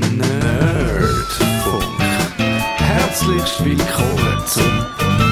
Nerdfunk. 0.00 1.84
Herzlich 2.76 3.64
willkommen 3.64 4.42
zum 4.46 4.86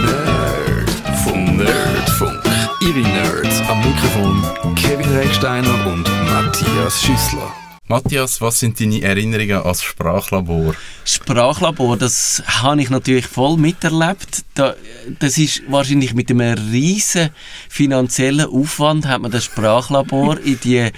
Nerdfunk. 0.04 1.56
Nerdfunk. 1.56 2.42
Ihre 2.80 3.00
Nerds 3.00 3.62
am 3.68 3.78
Mikrofon 3.78 4.74
Kevin 4.74 5.08
Recksteiner 5.16 5.86
und 5.86 6.08
Matthias 6.30 7.00
Schüssler. 7.00 7.65
Matthias, 7.88 8.40
was 8.40 8.58
sind 8.58 8.80
deine 8.80 9.00
Erinnerungen 9.00 9.62
als 9.62 9.80
Sprachlabor? 9.84 10.74
Sprachlabor, 11.04 11.96
das 11.96 12.42
habe 12.44 12.82
ich 12.82 12.90
natürlich 12.90 13.28
voll 13.28 13.56
miterlebt. 13.56 14.44
Da, 14.54 14.74
das 15.20 15.38
ist 15.38 15.62
wahrscheinlich 15.68 16.12
mit 16.12 16.28
einem 16.28 16.58
riesen 16.72 17.30
finanziellen 17.68 18.46
Aufwand 18.46 19.06
hat 19.06 19.22
man 19.22 19.30
das 19.30 19.44
Sprachlabor 19.44 20.40
in 20.44 20.58
die 20.64 20.90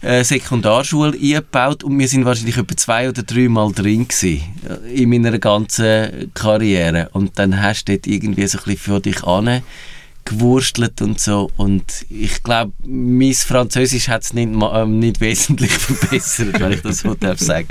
äh, 0.00 0.24
Sekundarschule 0.24 1.12
eingebaut 1.12 1.84
und 1.84 1.96
wir 1.96 2.08
sind 2.08 2.24
wahrscheinlich 2.24 2.56
etwa 2.56 2.76
zwei 2.76 3.08
oder 3.08 3.22
drei 3.22 3.48
Mal 3.48 3.70
drin 3.70 4.08
gewesen, 4.08 4.42
äh, 4.68 5.02
in 5.02 5.10
meiner 5.10 5.38
ganzen 5.38 6.32
Karriere. 6.34 7.08
Und 7.12 7.38
dann 7.38 7.62
hast 7.62 7.84
du 7.84 7.92
dort 7.92 8.08
irgendwie 8.08 8.48
so 8.48 8.58
ein 8.58 8.64
bisschen 8.64 8.78
für 8.78 9.00
dich 9.00 9.22
an 9.22 9.62
gewurstelt 10.24 11.02
und 11.02 11.20
so 11.20 11.50
und 11.56 12.06
ich 12.08 12.42
glaube, 12.42 12.72
mein 12.84 13.34
Französisch 13.34 14.08
hat 14.08 14.22
es 14.22 14.32
nicht, 14.32 14.48
äh, 14.48 14.86
nicht 14.86 15.20
wesentlich 15.20 15.72
verbessert, 15.72 16.60
wenn 16.60 16.72
ich 16.72 16.82
das 16.82 17.00
so 17.00 17.14
darf 17.14 17.38
sagen. 17.38 17.68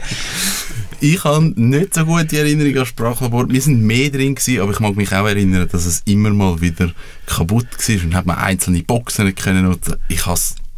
Ich 1.00 1.24
habe 1.24 1.52
nicht 1.56 1.96
so 1.96 2.06
gute 2.06 2.38
Erinnerungen 2.38 2.78
an 2.78 2.86
Sprachlabor. 2.86 3.50
Wir 3.50 3.62
sind 3.62 3.82
mehr 3.82 4.12
drin 4.12 4.36
gewesen, 4.36 4.62
aber 4.62 4.72
ich 4.72 4.80
mag 4.80 4.96
mich 4.96 5.12
auch 5.12 5.26
erinnern, 5.26 5.68
dass 5.72 5.86
es 5.86 6.04
immer 6.06 6.30
mal 6.30 6.62
wieder 6.62 6.92
kaputt 7.26 7.68
war 7.72 8.04
und 8.04 8.14
hat 8.14 8.26
man 8.28 8.38
einzelne 8.38 8.84
Boxen 8.84 9.26
nicht 9.26 9.42
können 9.42 9.64
nutzen. 9.64 9.96
Ich 10.10 10.28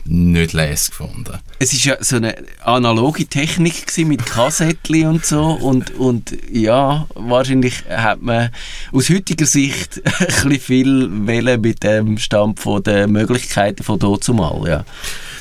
nicht 0.05 0.53
les 0.53 0.89
gefunden. 0.89 1.39
Es 1.59 1.73
ist 1.73 1.85
ja 1.85 1.97
so 2.01 2.17
eine 2.17 2.35
analoge 2.63 3.25
Technik 3.25 3.85
mit 3.97 4.25
Kassettchen 4.25 5.07
und 5.07 5.25
so 5.25 5.43
und, 5.43 5.91
und 5.95 6.35
ja, 6.51 7.07
wahrscheinlich 7.15 7.85
hat 7.89 8.21
man 8.21 8.49
aus 8.91 9.09
heutiger 9.09 9.45
Sicht 9.45 10.01
ein 10.05 10.27
bisschen 10.27 10.59
viel 10.59 11.09
Welle 11.27 11.57
mit 11.57 11.83
dem 11.83 12.17
Stand 12.17 12.59
von 12.59 12.83
den 12.83 13.11
Möglichkeiten 13.11 13.83
von 13.83 13.99
dort 13.99 14.23
zumal, 14.23 14.67
ja. 14.67 14.85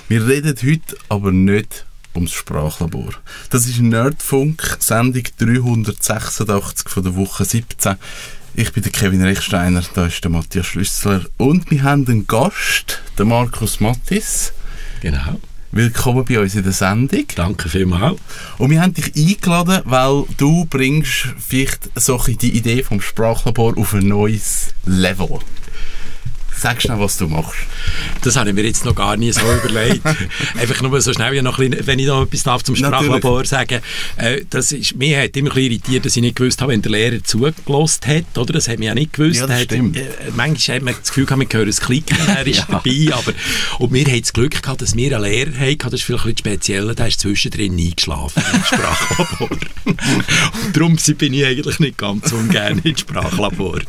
Wir 0.08 0.26
reden 0.26 0.56
heute 0.62 0.96
aber 1.08 1.32
nicht 1.32 1.84
ums 2.14 2.32
Sprachlabor. 2.32 3.12
Das 3.50 3.66
ist 3.66 3.80
Nerdfunk, 3.80 4.76
Sendung 4.80 5.24
386 5.38 6.88
von 6.88 7.02
der 7.02 7.16
Woche 7.16 7.44
17. 7.44 7.96
Ich 8.54 8.70
bin 8.74 8.82
der 8.82 8.92
Kevin 8.92 9.22
Rechsteiner, 9.22 9.82
da 9.94 10.06
ist 10.06 10.22
der 10.22 10.30
Matthias 10.30 10.66
Schlüssler 10.66 11.24
und 11.38 11.70
wir 11.70 11.84
haben 11.84 12.06
einen 12.06 12.26
Gast, 12.26 13.00
den 13.18 13.28
Markus 13.28 13.80
Mattis. 13.80 14.52
Genau. 15.00 15.40
Willkommen 15.70 16.26
bei 16.26 16.38
uns 16.38 16.54
in 16.54 16.62
der 16.62 16.72
Sendung. 16.72 17.24
Danke 17.34 17.70
vielmals. 17.70 18.18
Und 18.58 18.68
wir 18.68 18.82
haben 18.82 18.92
dich 18.92 19.16
eingeladen, 19.16 19.80
weil 19.86 20.24
du 20.36 20.66
bringst 20.66 21.28
vielleicht 21.38 21.88
so 21.94 22.22
die 22.26 22.54
Idee 22.54 22.82
vom 22.82 23.00
Sprachlabor 23.00 23.78
auf 23.78 23.94
ein 23.94 24.08
neues 24.08 24.74
Level. 24.84 25.38
Sag 26.62 26.80
schnell, 26.80 27.00
was 27.00 27.16
du 27.16 27.26
machst. 27.26 27.58
Das 28.22 28.36
habe 28.36 28.50
ich 28.50 28.54
mir 28.54 28.62
jetzt 28.64 28.84
noch 28.84 28.94
gar 28.94 29.16
nie 29.16 29.32
so 29.32 29.40
überlegt. 29.64 30.06
Einfach 30.60 30.80
nur 30.80 31.00
so 31.00 31.12
schnell, 31.12 31.42
noch 31.42 31.58
bisschen, 31.58 31.84
wenn 31.88 31.98
ich 31.98 32.06
noch 32.06 32.22
etwas 32.22 32.44
darf 32.44 32.62
zum 32.62 32.76
Sprachlabor 32.76 33.44
sagen 33.46 33.80
äh, 34.16 34.42
das 34.48 34.70
ist, 34.70 34.94
Mich 34.94 35.16
hat 35.16 35.36
immer 35.36 35.50
ein 35.50 35.54
bisschen 35.56 35.72
irritiert, 35.72 36.06
dass 36.06 36.14
ich 36.14 36.22
nicht 36.22 36.36
gewusst 36.36 36.60
habe, 36.62 36.70
wenn 36.70 36.80
der 36.80 36.92
Lehrer 36.92 37.24
zugelost 37.24 38.06
hat. 38.06 38.38
Oder? 38.38 38.52
Das 38.52 38.68
hat 38.68 38.78
mich 38.78 38.86
ja 38.86 38.94
nicht 38.94 39.12
gewusst. 39.12 39.40
Ja, 39.40 39.48
das 39.48 39.56
hat, 39.56 39.64
stimmt. 39.64 39.96
Äh, 39.96 40.04
manchmal 40.36 40.76
hat 40.76 40.84
man 40.84 40.94
das 41.00 41.08
Gefühl, 41.08 41.26
man 41.36 41.48
hört 41.50 41.66
es 41.68 41.80
klicken, 41.80 42.16
er 42.28 42.46
ist 42.46 42.58
Ja. 42.60 42.66
dabei. 42.70 43.08
Aber, 43.12 43.32
und 43.80 43.92
wir 43.92 44.04
hatten 44.04 44.20
das 44.20 44.32
Glück 44.32 44.62
gehabt, 44.62 44.82
dass 44.82 44.94
wir 44.94 45.16
einen 45.16 45.24
Lehrer 45.24 45.58
hatten, 45.58 45.78
das 45.80 45.94
ist 45.94 46.02
vielleicht 46.04 46.24
ein 46.26 46.34
bisschen 46.34 46.38
speziell, 46.52 46.94
der 46.94 47.08
ist 47.08 47.18
zwischendrin 47.18 47.76
eingeschlafen 47.76 48.40
im 48.54 48.62
Sprachlabor. 48.64 49.48
und 49.84 50.76
darum 50.76 50.96
bin 51.18 51.34
ich 51.34 51.44
eigentlich 51.44 51.80
nicht 51.80 51.98
ganz 51.98 52.30
ungern 52.30 52.80
im 52.84 52.96
Sprachlabor. 52.96 53.80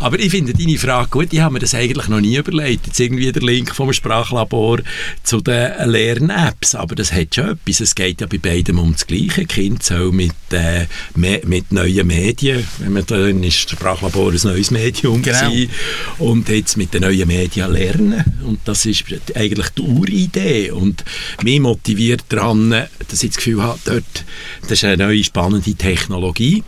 Aber 0.00 0.18
ich 0.18 0.30
finde 0.30 0.54
deine 0.54 0.78
Frage 0.78 1.08
gut, 1.10 1.28
ich 1.30 1.40
habe 1.40 1.57
mir 1.58 1.60
das 1.60 1.74
eigentlich 1.74 2.08
noch 2.08 2.20
nie 2.20 2.36
überlegt. 2.36 2.86
Jetzt 2.86 3.00
irgendwie 3.00 3.32
der 3.32 3.42
Link 3.42 3.74
vom 3.74 3.92
Sprachlabor 3.92 4.78
zu 5.24 5.40
den 5.40 5.90
Lern-Apps. 5.90 6.74
Aber 6.74 6.94
das 6.94 7.12
hat 7.12 7.34
schon 7.34 7.50
etwas. 7.50 7.80
Es 7.80 7.94
geht 7.94 8.20
ja 8.20 8.26
bei 8.26 8.38
beidem 8.38 8.78
um 8.78 8.92
das 8.92 9.06
Gleiche. 9.06 9.44
Kind 9.44 9.82
soll 9.82 10.12
mit, 10.12 10.32
äh, 10.52 10.86
mit 11.16 11.72
neuen 11.72 12.06
Medien, 12.06 12.64
wenn 12.78 12.92
man 12.92 13.06
dann 13.06 13.42
ist 13.42 13.64
das 13.64 13.72
Sprachlabor 13.72 14.32
ein 14.32 14.40
neues 14.42 14.70
Medium 14.70 15.22
Genau. 15.22 15.50
gewesen, 15.50 15.70
und 16.18 16.48
jetzt 16.48 16.76
mit 16.76 16.94
den 16.94 17.02
neuen 17.02 17.26
Medien 17.26 17.72
lernen. 17.72 18.24
Und 18.46 18.60
das 18.64 18.86
ist 18.86 19.04
eigentlich 19.34 19.68
die 19.70 19.82
Uridee. 19.82 20.70
Und 20.70 21.04
mich 21.42 21.60
motiviert 21.60 22.24
daran, 22.28 22.70
dass 22.70 23.22
ich 23.22 23.30
das 23.30 23.36
Gefühl 23.38 23.62
habe, 23.62 23.78
dort, 23.84 24.24
das 24.62 24.72
ist 24.72 24.84
eine 24.84 25.04
neue 25.04 25.24
spannende 25.24 25.74
Technologie. 25.74 26.62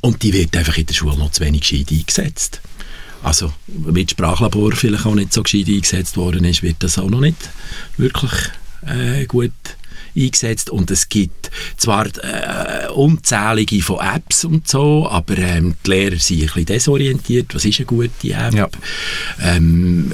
Und 0.00 0.22
die 0.22 0.32
wird 0.32 0.56
einfach 0.56 0.78
in 0.78 0.86
der 0.86 0.94
Schule 0.94 1.18
noch 1.18 1.32
zu 1.32 1.44
wenig 1.44 1.62
gescheit 1.62 1.90
eingesetzt. 1.90 2.60
Also, 3.22 3.52
weil 3.68 4.04
das 4.04 4.12
Sprachlabor 4.12 4.72
vielleicht 4.72 5.06
auch 5.06 5.14
nicht 5.14 5.32
so 5.32 5.42
gescheit 5.42 5.68
eingesetzt 5.68 6.16
worden 6.16 6.44
ist, 6.44 6.62
wird 6.62 6.76
das 6.80 6.98
auch 6.98 7.10
noch 7.10 7.20
nicht 7.20 7.50
wirklich 7.96 8.32
äh, 8.86 9.26
gut 9.26 9.52
eingesetzt 10.16 10.70
und 10.70 10.90
es 10.90 11.08
gibt 11.08 11.50
zwar 11.76 12.06
äh, 12.06 12.88
unzählige 12.94 13.82
von 13.82 13.98
Apps 14.00 14.44
und 14.44 14.68
so, 14.68 15.08
aber 15.08 15.38
ähm, 15.38 15.74
die 15.86 15.90
Lehrer 15.90 16.16
sind 16.16 16.40
ein 16.40 16.46
bisschen 16.46 16.66
desorientiert. 16.66 17.54
Was 17.54 17.64
ist 17.64 17.78
eine 17.78 17.86
gute 17.86 18.30
App? 18.30 18.54
Ja. 18.54 18.68
Ähm, 19.40 20.12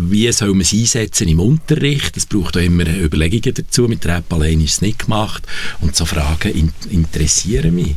wie 0.00 0.30
soll 0.32 0.50
man 0.50 0.60
es 0.62 0.72
einsetzen 0.72 1.28
im 1.28 1.40
Unterricht? 1.40 2.16
Es 2.16 2.26
braucht 2.26 2.56
auch 2.56 2.60
immer 2.60 2.86
Überlegungen 2.86 3.54
dazu. 3.54 3.88
Mit 3.88 4.04
der 4.04 4.18
App 4.18 4.32
allein 4.32 4.60
ist 4.60 4.74
es 4.74 4.80
nicht 4.82 5.00
gemacht. 5.00 5.46
Und 5.80 5.94
so 5.96 6.04
Fragen 6.04 6.52
in 6.52 6.72
interessieren 6.90 7.74
mich. 7.74 7.96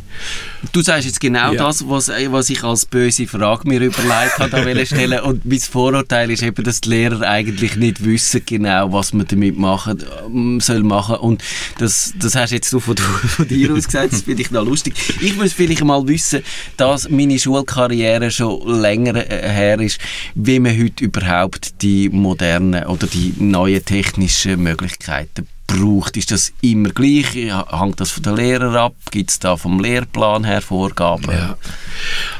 Du 0.72 0.82
sagst 0.82 1.06
jetzt 1.06 1.20
genau 1.20 1.54
Ja. 1.54 1.66
das, 1.66 1.88
was, 1.88 2.10
was 2.10 2.50
ich 2.50 2.64
als 2.64 2.86
böse 2.86 3.28
Frage 3.28 3.68
mir 3.68 3.82
überlegt 3.82 4.40
habe, 4.40 4.50
da 4.50 4.66
wollte 4.66 4.86
stellen. 4.86 5.20
Und 5.22 5.46
mein 5.46 5.60
Vorurteil 5.60 6.32
ist 6.32 6.44
eben, 6.44 6.64
dass 6.64 6.82
die 6.82 6.90
Lehrer 6.90 7.22
eigentlich 7.22 7.76
nicht 7.76 8.04
wissen 8.04 8.42
genau, 8.46 8.92
was 8.92 9.14
man 9.14 9.28
damit 9.28 9.58
machen 9.58 10.04
ähm, 10.26 10.60
soll 10.74 10.84
machen. 10.84 11.16
Und 11.16 11.44
das, 11.78 12.14
das 12.20 12.36
hast 12.36 12.52
jetzt 12.52 12.72
du 12.72 12.80
von, 12.80 12.98
von 12.98 13.48
dir 13.48 13.72
aus 13.74 13.86
gesagt, 13.86 14.14
das 14.14 14.22
finde 14.22 14.42
ich 14.42 14.52
noch 14.52 14.66
lustig. 14.66 14.94
Ich 15.22 15.36
muss 15.36 15.54
vielleicht 15.54 15.84
mal 15.84 16.08
wissen, 16.08 16.44
dass 16.78 17.10
meine 17.10 17.40
Schulkarriere 17.40 18.32
schon 18.32 18.82
länger 18.82 19.16
äh, 19.16 19.50
her 19.50 19.80
ist, 19.80 20.00
wie 20.36 20.60
man 20.60 20.78
heute 20.78 21.04
überhaupt 21.04 21.82
die 21.82 22.10
modernen 22.10 22.86
oder 22.86 23.08
die 23.08 23.34
neuen 23.38 23.84
technischen 23.84 24.62
Möglichkeiten 24.62 25.48
braucht. 25.74 26.18
Ist 26.18 26.32
das 26.32 26.54
immer 26.62 26.90
gleich? 26.90 27.34
Hängt 27.36 28.00
das 28.00 28.12
von 28.12 28.24
den 28.24 28.36
Lehrern 28.36 28.76
ab? 28.76 28.96
Gibt 29.12 29.32
es 29.32 29.40
da 29.40 29.58
vom 29.58 29.80
Lehrplan 29.80 30.44
her 30.44 30.62
Vorgaben? 30.62 31.32
Ja. 31.32 31.58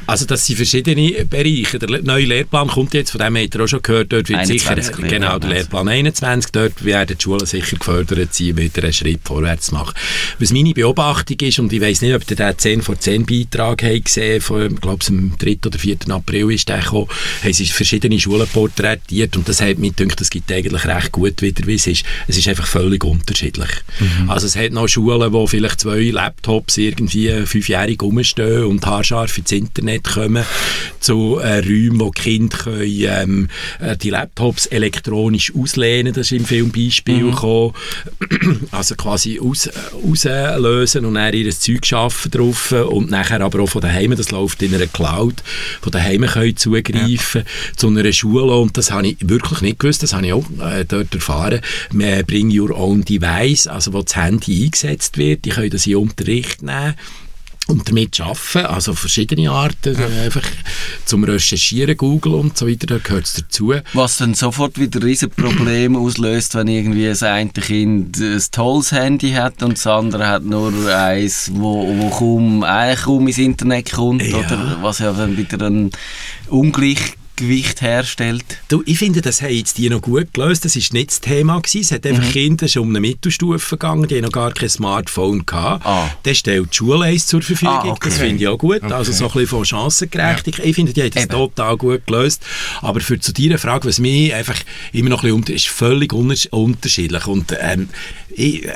Also 0.06 0.26
das 0.26 0.46
sind 0.46 0.56
verschiedene 0.56 1.24
Bereiche. 1.24 1.78
Der 1.78 2.02
neue 2.02 2.26
Lehrplan 2.26 2.68
kommt 2.68 2.94
jetzt, 2.94 3.10
von 3.10 3.20
dem 3.20 3.36
habt 3.36 3.54
ihr 3.54 3.60
auch 3.62 3.66
schon 3.66 3.82
gehört, 3.82 4.12
dort 4.12 4.28
wird 4.28 4.40
21 4.40 4.62
sicher, 4.62 4.74
Lehrplan, 4.74 5.08
genau, 5.08 5.38
der. 5.38 5.50
Lehrplan 5.50 5.88
21, 5.88 6.52
dort 6.52 6.84
werden 6.84 7.16
die 7.18 7.22
Schulen 7.22 7.46
sicher 7.46 7.76
gefördert 7.76 8.34
sein, 8.34 8.56
wieder 8.56 8.82
einen 8.82 8.92
Schritt 8.92 9.20
vorwärts 9.24 9.66
zu 9.66 9.74
machen. 9.74 9.94
Was 10.38 10.52
meine 10.52 10.74
Beobachtung 10.74 11.38
ist, 11.40 11.58
und 11.58 11.72
ich 11.72 11.80
weiss 11.80 12.02
nicht, 12.02 12.14
ob 12.14 12.28
ihr 12.30 12.36
den 12.36 12.58
10 12.58 12.82
vor 12.82 12.98
10 12.98 13.26
Beitrag 13.26 13.82
habt 13.82 14.04
gesehen, 14.04 14.40
von, 14.40 14.74
ich 14.74 14.80
glaube, 14.80 15.04
am 15.08 15.32
3. 15.38 15.58
oder 15.66 15.78
4. 15.78 15.96
April 16.10 16.52
ist 16.52 16.68
der 16.68 16.80
gekommen, 16.80 17.08
haben 17.42 17.52
sie 17.52 17.66
verschiedene 17.66 18.20
Schulen 18.20 18.46
porträtiert 18.46 19.36
und 19.36 19.48
das 19.48 19.60
hat 19.60 19.78
mich 19.78 19.96
gedacht, 19.96 20.20
das 20.20 20.30
gibt 20.30 20.50
eigentlich 20.52 20.84
recht 20.84 21.12
gut 21.12 21.40
wieder, 21.42 21.66
wie 21.66 21.74
es 21.74 21.86
ist. 21.86 22.04
Es 22.26 22.36
ist 22.36 22.48
einfach 22.48 22.66
völlig 22.66 23.04
unterschiedlich. 23.24 23.70
Also 24.28 24.46
es 24.46 24.56
hat 24.56 24.72
noch 24.72 24.88
Schulen, 24.88 25.32
wo 25.32 25.46
vielleicht 25.46 25.80
zwei 25.80 26.10
Laptops 26.10 26.76
irgendwie 26.76 27.30
fünfjährig 27.46 28.02
rumstehen 28.02 28.64
und 28.64 28.84
haarscharf 28.86 29.38
ins 29.38 29.52
Internet 29.52 30.04
kommen, 30.04 30.44
zu 31.00 31.38
äh, 31.38 31.58
Räumen, 31.58 32.00
wo 32.00 32.10
die 32.10 32.20
Kinder 32.20 32.56
können, 32.56 32.82
ähm, 32.82 33.48
äh, 33.80 33.96
die 33.96 34.10
Laptops 34.10 34.66
elektronisch 34.66 35.52
auslehnen, 35.54 36.12
das 36.12 36.26
ist 36.26 36.38
im 36.38 36.44
Filmbeispiel 36.44 37.30
gekommen. 37.30 37.74
Also 38.70 38.94
quasi 38.94 39.40
aus, 39.40 39.66
äh, 39.66 39.72
auslösen 40.08 41.04
und 41.04 41.14
dann 41.14 41.34
ihr 41.34 41.50
Zeug 41.50 41.86
schaffen 41.86 42.30
drauf 42.30 42.72
und 42.72 43.10
nachher 43.10 43.40
aber 43.40 43.60
auch 43.60 43.68
von 43.68 43.82
daheim, 43.82 44.14
das 44.16 44.30
läuft 44.30 44.62
in 44.62 44.74
einer 44.74 44.86
Cloud, 44.86 45.42
von 45.80 45.92
daheim 45.92 46.22
können 46.22 46.56
zugreifen 46.56 47.44
zu 47.76 47.88
einer 47.88 48.12
Schule 48.12 48.54
und 48.54 48.76
das 48.76 48.90
habe 48.90 49.08
ich 49.08 49.16
wirklich 49.20 49.60
nicht 49.60 49.78
gewusst, 49.78 50.02
das 50.02 50.12
habe 50.12 50.26
ich 50.26 50.32
auch 50.32 50.44
äh, 50.60 50.84
dort 50.84 51.14
erfahren. 51.14 51.60
Man 51.92 52.24
Bring 52.24 52.50
Your 52.56 52.76
Own 52.76 53.03
Device, 53.04 53.66
also 53.66 53.92
wo 53.92 54.02
das 54.02 54.16
Handy 54.16 54.64
eingesetzt 54.64 55.16
wird, 55.18 55.44
die 55.44 55.50
können 55.50 55.70
das 55.70 55.86
in 55.86 55.96
Unterricht 55.96 56.62
nehmen 56.62 56.94
und 57.66 57.88
damit 57.88 58.20
arbeiten, 58.20 58.66
also 58.66 58.92
verschiedene 58.92 59.50
Arten, 59.50 59.96
äh, 59.98 60.24
einfach 60.26 60.42
zum 61.06 61.24
Recherchieren, 61.24 61.96
Google 61.96 62.34
und 62.34 62.58
so 62.58 62.68
weiter, 62.68 62.86
da 62.86 62.98
gehört 62.98 63.24
es 63.24 63.32
dazu. 63.34 63.72
Was 63.94 64.18
dann 64.18 64.34
sofort 64.34 64.78
wieder 64.78 65.02
riesen 65.02 65.30
Probleme 65.30 65.98
auslöst, 65.98 66.54
wenn 66.56 66.68
irgendwie 66.68 67.06
das 67.06 67.22
eine 67.22 67.48
Kind 67.48 68.18
ein 68.18 68.42
tolles 68.52 68.92
Handy 68.92 69.30
hat 69.32 69.62
und 69.62 69.78
das 69.78 69.86
andere 69.86 70.26
hat 70.28 70.44
nur 70.44 70.74
eins, 70.94 71.50
wo, 71.54 71.86
wo 71.96 72.10
kaum, 72.10 72.62
eigentlich 72.64 73.00
kaum 73.06 73.26
ins 73.28 73.38
Internet 73.38 73.92
kommt, 73.92 74.22
Ja. 74.22 74.38
oder 74.40 74.78
was 74.82 74.98
ja 74.98 75.12
dann 75.14 75.36
wieder 75.38 75.66
ein 75.66 75.90
Ungleich 76.50 77.14
Ungleichgewicht 77.40 77.80
herstellt? 77.82 78.44
Du, 78.68 78.82
ich 78.86 78.98
finde, 78.98 79.20
das 79.20 79.42
haben 79.42 79.54
jetzt 79.54 79.78
die 79.78 79.88
noch 79.88 80.00
gut 80.02 80.32
gelöst. 80.32 80.64
Das 80.64 80.76
war 80.76 80.82
nicht 80.92 81.10
das 81.10 81.20
Thema. 81.20 81.60
Gewesen. 81.60 81.80
Es 81.80 81.92
hat 81.92 82.06
einfach 82.06 82.30
Kinder 82.30 82.68
schon 82.68 82.82
um 82.82 82.88
eine 82.90 83.00
Mittelstufe 83.00 83.76
gegangen, 83.76 84.08
die 84.08 84.20
noch 84.20 84.32
gar 84.32 84.52
kein 84.52 84.68
Smartphone 84.68 85.44
gehabt. 85.44 85.84
Ah. 85.84 86.10
Dann 86.22 86.34
stellt 86.34 86.70
die 86.72 86.76
Schule 86.76 87.04
eins 87.06 87.26
zur 87.26 87.42
Verfügung. 87.42 87.74
Ah, 87.74 87.84
okay. 87.88 88.08
Das 88.08 88.18
finde 88.18 88.42
ich 88.42 88.48
auch 88.48 88.58
gut. 88.58 88.82
Also 88.84 89.12
so 89.12 89.26
ein 89.26 89.32
bisschen 89.32 89.48
von 89.48 89.64
Chancengerechtigkeit. 89.64 90.66
Ich 90.66 90.74
finde, 90.74 90.92
die 90.92 91.02
haben 91.02 91.10
das 91.10 91.24
Eben. 91.24 91.32
total 91.32 91.76
gut 91.76 92.06
gelöst. 92.06 92.42
Aber 92.80 93.00
für 93.00 93.18
zu 93.18 93.32
deiner 93.32 93.58
Frage, 93.58 93.88
was 93.88 93.98
mich 93.98 94.32
einfach 94.34 94.58
immer 94.92 95.10
noch 95.10 95.24
ein 95.24 95.40
bisschen 95.40 95.56
ist 95.56 95.66
völlig 95.68 96.12
unter- 96.12 96.52
unterschiedlich. 96.52 97.26
Und 97.26 97.54
ähm, 97.60 97.88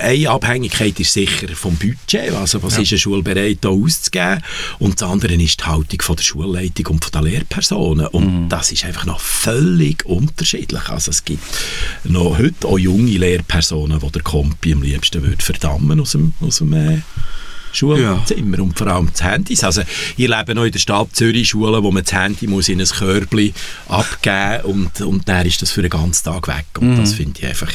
eine 0.00 0.30
Abhängigkeit 0.30 0.98
ist 1.00 1.12
sicher 1.12 1.48
vom 1.54 1.76
Budget. 1.76 2.32
Also 2.32 2.62
was 2.62 2.78
ist 2.78 2.92
eine 2.92 2.98
Schule 2.98 3.22
bereit, 3.22 3.58
da 3.62 3.68
auszugeben? 3.70 4.42
Und 4.78 5.00
das 5.00 5.08
andere 5.08 5.34
ist 5.34 5.60
die 5.60 5.64
Haltung 5.64 6.00
von 6.02 6.16
der 6.16 6.22
Schulleitung 6.22 6.86
und 6.86 7.04
von 7.04 7.12
den 7.12 7.30
Lehrpersonen. 7.32 8.06
Und 8.08 8.47
das 8.48 8.72
ist 8.72 8.84
einfach 8.84 9.06
noch 9.06 9.20
völlig 9.20 10.04
unterschiedlich. 10.06 10.88
Also 10.88 11.10
es 11.10 11.24
gibt 11.24 11.42
noch 12.04 12.38
heute 12.38 12.66
auch 12.66 12.78
junge 12.78 13.18
Lehrpersonen, 13.18 14.00
die 14.00 14.12
der 14.12 14.22
Kompi 14.22 14.72
am 14.72 14.82
liebsten 14.82 15.22
würde 15.22 15.42
verdammen 15.42 16.00
aus 16.00 16.12
dem, 16.12 16.32
aus 16.40 16.58
dem 16.58 16.72
äh, 16.72 17.00
Schulzimmer 17.72 18.60
und 18.60 18.78
vor 18.78 18.86
allem 18.86 19.10
das 19.10 19.22
Handys. 19.22 19.64
Also 19.64 19.82
ich 20.16 20.28
lebe 20.28 20.54
noch 20.54 20.64
in 20.64 20.72
der 20.72 20.78
Stadt 20.78 21.14
Zürich 21.14 21.50
Schulen, 21.50 21.82
wo 21.82 21.90
man 21.90 22.04
das 22.04 22.12
Handy 22.12 22.46
muss 22.46 22.68
in 22.68 22.80
ein 22.80 22.86
Körbchen 22.86 23.52
abgeben 23.88 24.64
und, 24.64 25.00
und 25.02 25.28
dann 25.28 25.46
ist 25.46 25.62
das 25.62 25.70
für 25.70 25.82
den 25.82 25.90
ganzen 25.90 26.24
Tag 26.24 26.48
weg. 26.48 26.66
Und 26.80 26.96
das 26.96 27.14
finde 27.14 27.40
ich 27.40 27.46
einfach 27.46 27.72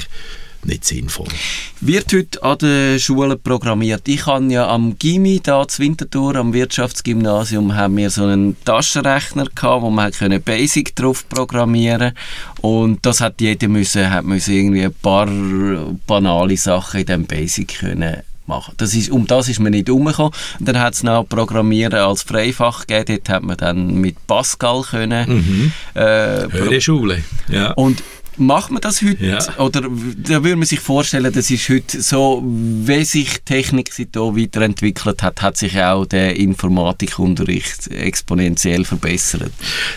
nicht 0.66 0.86
sinnvoll. 0.86 1.28
Wird 1.82 2.14
heute 2.14 2.44
an 2.44 2.58
den 2.60 3.00
Schulen 3.00 3.40
programmiert? 3.42 4.08
Ich 4.08 4.26
habe 4.26 4.46
ja 4.52 4.68
am 4.68 4.98
Gimmi, 4.98 5.40
da 5.44 5.68
zu 5.68 5.82
Winterthur, 5.82 6.36
am 6.36 6.54
Wirtschaftsgymnasium, 6.54 7.76
haben 7.76 7.98
wir 7.98 8.10
so 8.10 8.24
einen 8.26 8.56
Taschenrechner 8.64 9.46
gehabt, 9.54 9.82
wo 9.82 9.90
man 9.90 10.12
können 10.12 10.42
Basic 10.42 10.96
drauf 10.96 11.28
programmieren 11.30 12.14
und 12.62 13.06
das 13.06 13.22
hat 13.22 13.42
jeder 13.42 13.68
müssen, 13.68 14.10
hat 14.10 14.26
müssen 14.26 14.54
irgendwie 14.54 14.84
ein 14.86 14.94
paar 14.94 15.28
banale 16.08 16.58
Sachen 16.58 17.02
in 17.02 17.06
dem 17.06 17.26
Basic 17.26 17.80
können 17.80 18.18
machen. 18.46 18.74
Das 18.78 18.94
ist, 18.94 19.10
um 19.10 19.26
das 19.26 19.48
ist 19.48 19.62
man 19.62 19.72
nicht 19.72 19.90
umgekommen. 19.90 20.34
Und 20.60 20.68
dann 20.68 20.78
hat 20.80 20.96
es 20.96 21.04
noch 21.04 21.24
Programmieren 21.24 21.94
als 22.00 22.24
Freifach 22.24 22.86
gegeben. 22.86 23.06
Dort 23.26 23.30
hat 23.30 23.44
man 23.44 23.56
dann 23.56 23.96
mit 23.96 24.16
Pascal 24.28 24.82
können 24.82 25.72
äh, 25.94 26.48
pro- 26.50 26.52
Höhere 26.52 26.82
Schule. 26.82 27.24
Ja. 27.48 27.72
und 27.72 28.04
macht 28.38 28.72
man 28.72 28.82
das 28.82 29.02
heute? 29.02 29.26
Ja. 29.26 29.40
Oder 29.60 29.82
da 29.82 30.44
würde 30.44 30.56
man 30.56 30.66
sich 30.66 30.80
vorstellen, 30.80 31.32
das 31.34 31.50
ist 31.52 31.70
heute 31.70 32.02
so, 32.02 32.44
wie 32.46 33.04
sich 33.06 33.34
die 33.34 33.46
Technik 33.46 33.92
seitdem 33.94 34.36
weiterentwickelt 34.38 35.22
hat, 35.24 35.42
hat 35.42 35.58
sich 35.58 35.80
auch 35.82 36.06
der 36.06 36.36
Informatikunterricht 36.36 37.88
exponentiell 37.92 38.86
verbessert. 38.86 39.52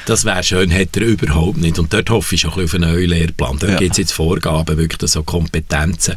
Das 0.06 0.24
wäre 0.24 0.42
schön, 0.42 0.72
hat 0.72 0.96
er 0.96 1.02
überhaupt 1.02 1.58
nicht. 1.58 1.78
Und 1.78 1.92
dort 1.92 2.10
hoffe 2.10 2.34
ich 2.34 2.40
schon 2.42 2.52
ein 2.52 2.62
bisschen 2.62 2.84
auf 2.84 2.88
einen 2.88 2.94
neuen 2.96 3.10
Lehrplan. 3.10 3.58
Dort 3.58 3.72
Ja. 3.72 3.78
gibt 3.78 3.92
es 3.92 3.98
jetzt 3.98 4.12
Vorgaben, 4.12 4.76
wirklich 4.76 4.98
dass 4.98 5.12
so 5.12 5.22
Kompetenzen 5.22 6.14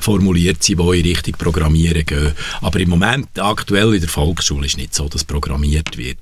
formuliert 0.00 0.62
sind, 0.62 0.78
die 0.80 0.98
in 1.00 1.06
Richtung 1.06 1.34
Programmieren 1.34 2.04
gehen. 2.04 2.32
Aber 2.60 2.80
im 2.80 2.88
Moment, 2.90 3.38
aktuell 3.38 3.94
in 3.94 4.00
der 4.00 4.08
Volksschule, 4.08 4.66
ist 4.66 4.76
nicht 4.76 4.94
so, 4.94 5.08
dass 5.08 5.24
programmiert 5.24 5.96
wird. 5.96 6.18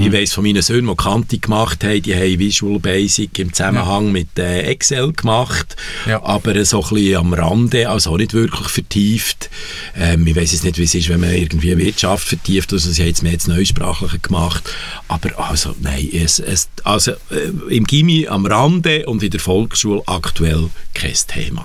Ich 0.00 0.12
weiss 0.12 0.32
von 0.32 0.44
meinen 0.44 0.62
Söhnen, 0.62 0.88
die 0.88 0.96
Kante 0.96 1.38
gemacht 1.38 1.84
haben, 1.84 2.02
die 2.02 2.14
haben 2.14 2.38
Visual 2.38 2.78
Basic 2.78 3.38
im 3.38 3.52
Zusammenhang 3.52 4.10
mit 4.12 4.38
äh, 4.38 4.62
Excel 4.62 4.93
gemacht, 5.12 5.76
Ja. 6.06 6.22
aber 6.22 6.64
so 6.64 6.82
ein 6.82 6.88
bisschen 6.94 7.16
am 7.16 7.32
Rande, 7.34 7.88
also 7.88 8.10
auch 8.12 8.16
nicht 8.18 8.34
wirklich 8.34 8.68
vertieft. 8.68 9.50
Ähm, 9.96 10.26
ich 10.26 10.36
weiss 10.36 10.52
jetzt 10.52 10.64
nicht, 10.64 10.78
wie 10.78 10.84
es 10.84 10.94
ist, 10.94 11.08
wenn 11.08 11.20
man 11.20 11.30
irgendwie 11.34 11.76
Wirtschaft 11.76 12.28
vertieft, 12.28 12.72
also 12.72 12.90
sie 12.90 13.02
haben 13.02 13.08
jetzt 13.08 13.22
mehr 13.22 13.32
jetzt 13.32 13.48
Neusprachliche 13.48 14.18
gemacht, 14.18 14.62
aber 15.08 15.38
also 15.48 15.74
nein, 15.80 16.08
es, 16.12 16.38
es, 16.38 16.68
also 16.84 17.12
äh, 17.30 17.50
im 17.70 17.84
Gimmi 17.84 18.26
am 18.28 18.46
Rande 18.46 19.06
und 19.06 19.22
in 19.22 19.30
der 19.30 19.40
Volksschule 19.40 20.02
aktuell 20.06 20.70
kein 20.94 21.14
Thema. 21.26 21.64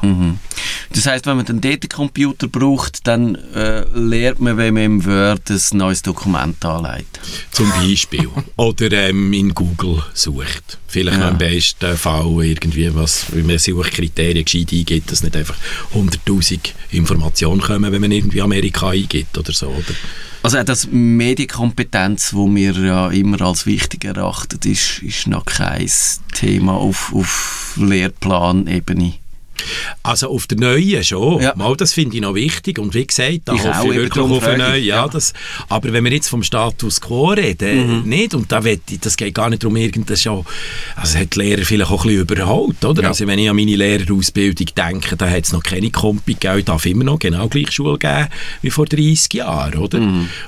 Das 0.91 1.05
heißt, 1.05 1.25
wenn 1.27 1.37
man 1.37 1.45
dann 1.45 1.61
dort 1.61 1.83
einen 1.83 1.89
Computer 1.89 2.47
braucht, 2.47 3.05
dann 3.07 3.35
äh, 3.53 3.85
lernt 3.93 4.39
man, 4.39 4.57
wenn 4.57 4.73
man 4.73 4.83
im 4.83 5.05
Word 5.05 5.49
ein 5.49 5.77
neues 5.77 6.01
Dokument 6.01 6.63
anlegt. 6.65 7.19
Zum 7.51 7.69
Beispiel. 7.69 8.27
Oder 8.55 8.91
ähm, 8.91 9.31
in 9.33 9.53
Google 9.53 10.03
sucht. 10.13 10.79
Vielleicht 10.89 11.17
Ja. 11.19 11.25
noch 11.25 11.31
im 11.31 11.37
besten 11.37 11.95
Fall 11.95 12.25
irgendwie, 12.43 12.93
was, 12.95 13.25
wenn 13.31 13.45
man 13.45 13.59
Suchkriterien 13.59 14.43
gescheit 14.43 14.73
eingibt, 14.73 15.11
dass 15.11 15.23
nicht 15.23 15.35
einfach 15.35 15.55
100'000 15.93 16.73
Informationen 16.91 17.61
kommen, 17.61 17.91
wenn 17.91 18.01
man 18.01 18.11
irgendwie 18.11 18.41
Amerika 18.41 18.89
eingibt 18.89 19.37
oder 19.37 19.53
so. 19.53 19.67
Oder? 19.67 19.95
Also 20.41 20.57
auch 20.57 20.63
das 20.63 20.87
Medienkompetenz, 20.89 22.33
wo 22.33 22.47
wir 22.53 22.71
ja 22.73 23.09
immer 23.09 23.41
als 23.41 23.65
wichtig 23.65 24.05
erachten, 24.05 24.59
ist, 24.69 24.99
ist 25.03 25.27
noch 25.27 25.45
kein 25.45 25.89
Thema 26.33 26.73
auf, 26.73 27.13
auf 27.13 27.73
Lehrplanebene. 27.77 29.13
Also 30.03 30.29
auf 30.29 30.47
der 30.47 30.57
neuen 30.57 31.03
schon. 31.03 31.41
Ja. 31.41 31.53
Mal, 31.55 31.75
das 31.75 31.93
finde 31.93 32.15
ich 32.15 32.21
noch 32.21 32.35
wichtig. 32.35 32.79
Und 32.79 32.93
wie 32.93 33.05
gesagt, 33.05 33.41
da 33.45 33.53
Ich 33.53 33.63
hoffe 33.63 33.87
ich 33.89 33.95
wirklich 33.95 34.23
auf 34.23 34.43
eine 34.47 34.69
neue. 34.69 34.79
Ja, 34.79 34.95
Ja. 35.03 35.07
das, 35.07 35.33
aber 35.69 35.91
wenn 35.93 36.03
wir 36.03 36.11
jetzt 36.11 36.29
vom 36.29 36.43
Status 36.43 36.99
quo 37.01 37.29
reden, 37.29 38.03
nicht. 38.07 38.33
Und 38.33 38.51
da 38.51 38.63
wett 38.63 38.81
ich, 38.89 38.99
das 38.99 39.15
geht 39.17 39.33
gar 39.35 39.49
nicht 39.49 39.63
darum, 39.63 39.75
irgendwas 39.77 40.21
schon, 40.21 40.45
also 40.95 41.17
hat 41.17 41.35
die 41.35 41.39
Lehrer 41.39 41.63
vielleicht 41.63 41.91
auch 41.91 42.03
ein 42.03 42.07
bisschen 42.07 42.21
überholt, 42.21 42.83
oder? 42.85 43.03
Ja. 43.03 43.07
Also 43.09 43.27
wenn 43.27 43.39
ich 43.39 43.49
an 43.49 43.55
meine 43.55 43.75
Lehrerausbildung 43.75 44.67
denke, 44.75 45.15
da 45.17 45.29
hat 45.29 45.45
es 45.45 45.51
noch 45.51 45.63
keine 45.63 45.89
Kompi 45.91 46.33
gegeben, 46.35 46.65
darf 46.65 46.85
immer 46.85 47.03
noch 47.03 47.19
genau 47.19 47.47
gleich 47.47 47.71
Schule 47.71 47.97
geben 47.97 48.27
wie 48.61 48.69
vor 48.69 48.85
30 48.85 49.33
Jahren, 49.33 49.75
oder? 49.79 49.99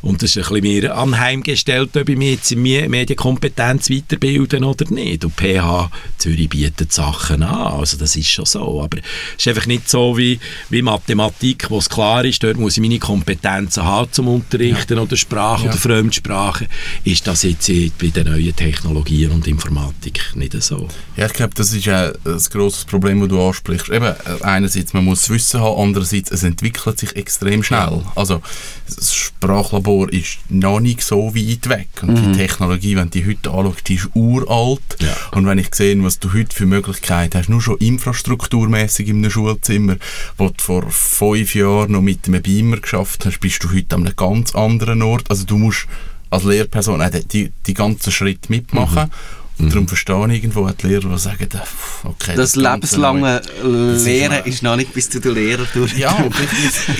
Und 0.01 0.21
das 0.23 0.35
ist 0.35 0.37
ein 0.49 0.61
bisschen 0.61 0.81
mir 0.81 0.95
anheimgestellt, 0.95 1.95
ob 1.95 2.09
ich 2.09 2.17
mich 2.17 2.31
jetzt 2.31 2.51
in 2.51 2.61
Me- 2.61 2.87
Medienkompetenz 2.89 3.89
weiterbilden 3.89 4.63
oder 4.63 4.85
nicht. 4.91 5.23
Und 5.25 5.35
PH 5.35 5.89
Zürich 6.17 6.49
bietet 6.49 6.91
Sachen 6.91 7.43
an, 7.43 7.79
also 7.79 7.97
das 7.97 8.15
ist 8.15 8.29
schon 8.29 8.45
so. 8.45 8.81
Aber 8.81 8.97
es 9.37 9.45
ist 9.45 9.47
einfach 9.47 9.67
nicht 9.67 9.89
so 9.89 10.17
wie, 10.17 10.39
wie 10.69 10.81
Mathematik, 10.81 11.69
wo 11.69 11.77
es 11.77 11.89
klar 11.89 12.23
ist, 12.25 12.43
dort 12.43 12.57
muss 12.57 12.77
ich 12.77 12.81
meine 12.81 12.99
Kompetenzen 12.99 13.83
haben 13.83 14.11
zum 14.11 14.27
Unterrichten 14.27 14.97
oder 14.99 15.17
Sprache 15.17 15.65
Ja. 15.65 15.69
oder 15.71 15.79
Fremdsprache. 15.79 16.67
Ist 17.03 17.27
das 17.27 17.43
jetzt 17.43 17.67
bei 17.99 18.07
den 18.07 18.27
neuen 18.27 18.55
Technologien 18.55 19.31
und 19.31 19.47
Informatik 19.47 20.35
nicht 20.35 20.61
so? 20.61 20.87
Ja, 21.17 21.25
ich 21.27 21.33
glaube, 21.33 21.53
das 21.55 21.73
ist 21.73 21.87
auch 21.89 22.11
ein 22.25 22.37
grosses 22.51 22.85
Problem, 22.85 23.19
das 23.21 23.29
du 23.29 23.41
ansprichst. 23.47 23.89
Eben, 23.89 24.05
äh, 24.05 24.15
einerseits, 24.43 24.93
man 24.93 25.05
muss 25.05 25.21
das 25.21 25.29
Wissen 25.29 25.59
haben, 25.61 25.81
andererseits, 25.81 26.31
es 26.31 26.43
entwickelt 26.43 26.99
sich 26.99 27.15
extrem 27.15 27.63
schnell. 27.63 28.01
Also, 28.15 28.41
das 28.87 29.13
Sprachlabor 29.15 30.11
ist 30.11 30.37
noch 30.49 30.79
nicht 30.79 31.01
so 31.03 31.35
weit 31.35 31.69
weg. 31.69 31.87
Und 32.01 32.15
die 32.15 32.31
Technologie, 32.37 32.95
wenn 32.95 33.09
du 33.09 33.19
die 33.21 33.25
heute 33.27 33.49
anschaust, 33.51 33.87
die 33.87 33.95
ist 33.95 34.09
uralt. 34.13 34.81
Ja. 34.99 35.15
Und 35.31 35.45
wenn 35.45 35.57
ich 35.57 35.73
sehe, 35.73 36.01
was 36.03 36.19
du 36.19 36.33
heute 36.33 36.55
für 36.55 36.65
Möglichkeiten 36.65 37.37
hast, 37.37 37.49
nur 37.49 37.61
schon 37.61 37.77
infrastrukturmäßig 37.77 38.90
in 38.99 39.17
einem 39.17 39.31
Schulzimmer, 39.31 39.97
wo 40.37 40.49
du 40.49 40.55
vor 40.57 40.89
fünf 40.89 41.55
Jahren 41.55 41.91
noch 41.93 42.01
mit 42.01 42.27
einem 42.27 42.41
Beamer 42.41 42.77
geschafft 42.77 43.25
hast, 43.25 43.39
bist 43.39 43.63
du 43.63 43.71
heute 43.71 43.95
an 43.95 44.05
einem 44.05 44.15
ganz 44.15 44.55
anderen 44.55 45.01
Ort. 45.01 45.29
Also 45.29 45.45
du 45.45 45.57
musst 45.57 45.87
als 46.29 46.43
Lehrperson 46.43 47.01
auch 47.01 47.09
die, 47.09 47.51
die, 47.67 47.73
ganzen 47.73 48.11
Schritte 48.11 48.49
mitmachen. 48.49 49.09
Mhm. 49.57 49.65
Und 49.65 49.73
darum 49.73 49.87
verstehe 49.87 50.25
ich 50.27 50.43
irgendwo 50.43 50.67
die 50.69 50.87
Lehrer, 50.87 51.09
die 51.09 51.17
sagen, 51.19 51.47
äh, 51.53 52.07
okay, 52.07 52.35
Das, 52.35 52.53
Ganze 52.53 52.61
lebenslange 52.61 53.41
Lehren 53.63 54.45
ist 54.45 54.63
noch 54.63 54.75
nicht 54.75 54.93
bis 54.93 55.09
zu 55.09 55.19
den 55.19 55.35
Lehrer 55.35 55.67
durch. 55.73 55.95
Ja, 55.97 56.17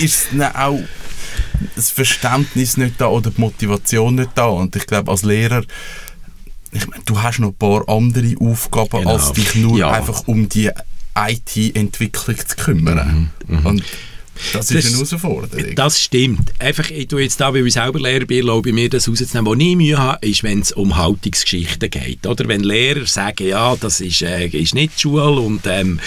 ist 0.00 0.28
auch 0.54 0.78
das 1.74 1.90
Verständnis 1.90 2.76
nicht 2.76 3.00
da 3.00 3.06
oder 3.06 3.30
die 3.30 3.40
Motivation 3.40 4.14
nicht 4.14 4.30
da. 4.34 4.46
Und 4.46 4.76
ich 4.76 4.86
glaube, 4.86 5.10
als 5.10 5.22
Lehrer, 5.22 5.62
ich 6.70 6.86
meine, 6.88 7.02
du 7.04 7.20
hast 7.20 7.38
noch 7.38 7.48
ein 7.48 7.54
paar 7.54 7.88
andere 7.88 8.34
Aufgaben, 8.40 9.00
Genau. 9.00 9.12
als 9.12 9.32
dich 9.32 9.54
nur 9.56 9.78
Ja. 9.78 9.90
einfach 9.90 10.26
um 10.26 10.48
die 10.48 10.70
IT-Entwicklung 11.16 12.36
zu 12.36 12.56
kümmern. 12.56 13.30
Und 13.64 13.82
das 14.52 14.70
ist 14.70 14.78
Das- 14.78 14.86
eine 14.86 14.94
Herausforderung. 14.96 15.74
Das 15.74 16.00
stimmt. 16.00 16.52
Einfach, 16.58 16.90
ich 16.90 17.08
tue 17.08 17.22
jetzt 17.22 17.40
da, 17.40 17.52
weil 17.54 17.66
ich 17.66 17.74
selber 17.74 18.00
Lehrer 18.00 18.24
bin, 18.26 18.38
erlaube 18.38 18.68
ich 18.70 18.74
mir 18.74 18.88
das 18.88 19.08
rauszunehmen. 19.08 19.46
Wo 19.46 19.54
ich 19.54 19.76
Mühe 19.76 19.98
habe, 19.98 20.26
ist, 20.26 20.42
wenn 20.42 20.60
es 20.60 20.72
um 20.72 20.96
Haltungsgeschichten 20.96 21.90
geht. 21.90 22.26
Oder 22.26 22.48
wenn 22.48 22.62
Lehrer 22.62 23.06
sagen, 23.06 23.46
ja, 23.46 23.76
das 23.76 24.00
ist, 24.00 24.22
äh, 24.22 24.46
ist 24.46 24.74
nicht 24.74 25.00
Schule 25.00 25.40
und 25.40 25.62
ähm, 25.66 26.00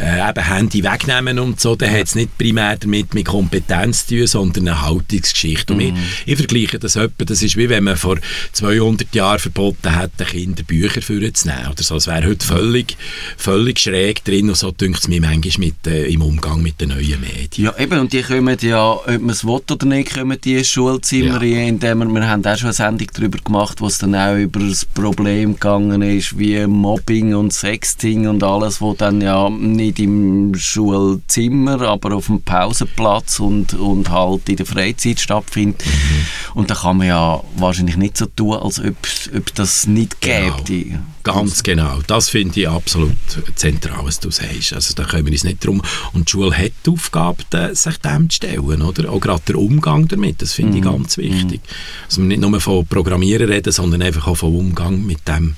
äh, 0.00 0.28
eben 0.28 0.44
Handy 0.44 0.82
wegnehmen 0.82 1.38
und 1.38 1.60
so, 1.60 1.76
dann 1.76 1.90
hat 1.90 2.06
es 2.06 2.14
nicht 2.14 2.36
primär 2.38 2.76
damit 2.76 3.14
mit 3.14 3.26
Kompetenz 3.26 4.06
zu 4.06 4.16
tun, 4.16 4.26
sondern 4.26 4.68
eine 4.68 4.82
Haltungsgeschichte. 4.82 5.72
Und 5.72 5.80
ich, 5.80 5.92
ich 6.26 6.36
vergleiche 6.36 6.78
das 6.78 6.96
etwa, 6.96 7.24
das 7.24 7.42
ist 7.42 7.56
wie 7.56 7.68
wenn 7.68 7.84
man 7.84 7.96
vor 7.96 8.18
200 8.52 9.14
Jahren 9.14 9.38
verboten 9.38 9.98
hätte, 9.98 10.24
Kinder 10.24 10.62
Bücher 10.62 11.02
vorzunehmen. 11.02 11.68
Oder 11.70 11.82
so. 11.82 11.96
Es 11.96 12.06
wäre 12.06 12.26
heute 12.26 12.46
völlig, 12.46 12.96
völlig 13.36 13.78
schräg 13.78 14.24
drin 14.24 14.48
und 14.48 14.56
so 14.56 14.70
dünkt 14.70 15.00
es 15.00 15.08
mir 15.08 15.20
manchmal 15.20 15.66
mit, 15.66 15.86
äh, 15.86 16.06
im 16.06 16.22
Umgang 16.22 16.62
mit 16.62 16.80
den 16.80 16.90
neuen 16.90 17.20
Medien. 17.20 17.65
Ja, 17.66 17.76
eben, 17.80 17.98
und 17.98 18.12
die 18.12 18.22
kommen 18.22 18.56
ja, 18.60 18.92
ob 18.92 19.08
man 19.08 19.30
es 19.30 19.44
will 19.44 19.60
oder 19.68 19.86
nicht, 19.86 20.14
kommen 20.14 20.38
die 20.40 20.64
Schulzimmer 20.64 21.42
Ja. 21.42 21.56
rein, 21.58 21.68
indem 21.70 21.98
wir, 21.98 22.06
wir 22.14 22.28
haben 22.28 22.46
auch 22.46 22.56
schon 22.56 22.66
eine 22.66 22.72
Sendung 22.74 23.08
darüber 23.12 23.38
gemacht, 23.38 23.80
wo 23.80 23.88
es 23.88 23.98
dann 23.98 24.14
auch 24.14 24.36
über 24.36 24.60
das 24.60 24.84
Problem 24.84 25.54
gegangen 25.54 26.00
ist, 26.02 26.38
wie 26.38 26.64
Mobbing 26.64 27.34
und 27.34 27.52
Sexting 27.52 28.28
und 28.28 28.44
alles, 28.44 28.80
wo 28.80 28.94
dann 28.94 29.20
ja 29.20 29.50
nicht 29.50 29.98
im 29.98 30.54
Schulzimmer, 30.54 31.80
aber 31.82 32.14
auf 32.14 32.26
dem 32.26 32.40
Pausenplatz 32.40 33.40
und, 33.40 33.74
und 33.74 34.10
halt 34.10 34.48
in 34.48 34.56
der 34.56 34.66
Freizeit 34.66 35.18
stattfindet. 35.18 35.84
Mhm. 35.84 36.60
Und 36.60 36.70
da 36.70 36.76
kann 36.76 36.98
man 36.98 37.08
ja 37.08 37.42
wahrscheinlich 37.56 37.96
nicht 37.96 38.16
so 38.16 38.26
tun, 38.26 38.54
als 38.58 38.78
ob, 38.78 38.94
ob 39.36 39.54
das 39.56 39.88
nicht 39.88 40.20
Genau. 40.20 40.56
gäbe. 40.64 41.00
Ganz 41.26 41.62
genau. 41.62 41.98
Das 42.06 42.28
finde 42.28 42.60
ich 42.60 42.68
absolut 42.68 43.16
zentral, 43.56 44.04
was 44.04 44.20
du 44.20 44.30
sagst. 44.30 44.72
Also 44.72 44.94
da 44.94 45.04
können 45.04 45.26
wir 45.26 45.32
uns 45.32 45.42
nicht 45.42 45.64
drum. 45.64 45.82
Und 46.12 46.28
die 46.28 46.30
Schule 46.30 46.56
hat 46.56 46.72
die 46.84 46.90
Aufgabe, 46.90 47.42
sich 47.72 47.98
dem 47.98 48.30
zu 48.30 48.36
stellen, 48.36 48.82
oder? 48.82 49.10
Auch 49.10 49.20
gerade 49.20 49.42
der 49.48 49.56
Umgang 49.56 50.06
damit, 50.06 50.40
das 50.40 50.52
finde 50.52 50.78
ich 50.78 50.84
ganz 50.84 51.18
wichtig. 51.18 51.60
Also 52.06 52.22
wir 52.22 52.28
nicht 52.28 52.40
nur 52.40 52.60
von 52.60 52.86
Programmieren 52.86 53.48
reden, 53.48 53.72
sondern 53.72 54.02
einfach 54.02 54.28
auch 54.28 54.36
vom 54.36 54.54
Umgang 54.54 55.04
mit 55.04 55.26
dem, 55.26 55.56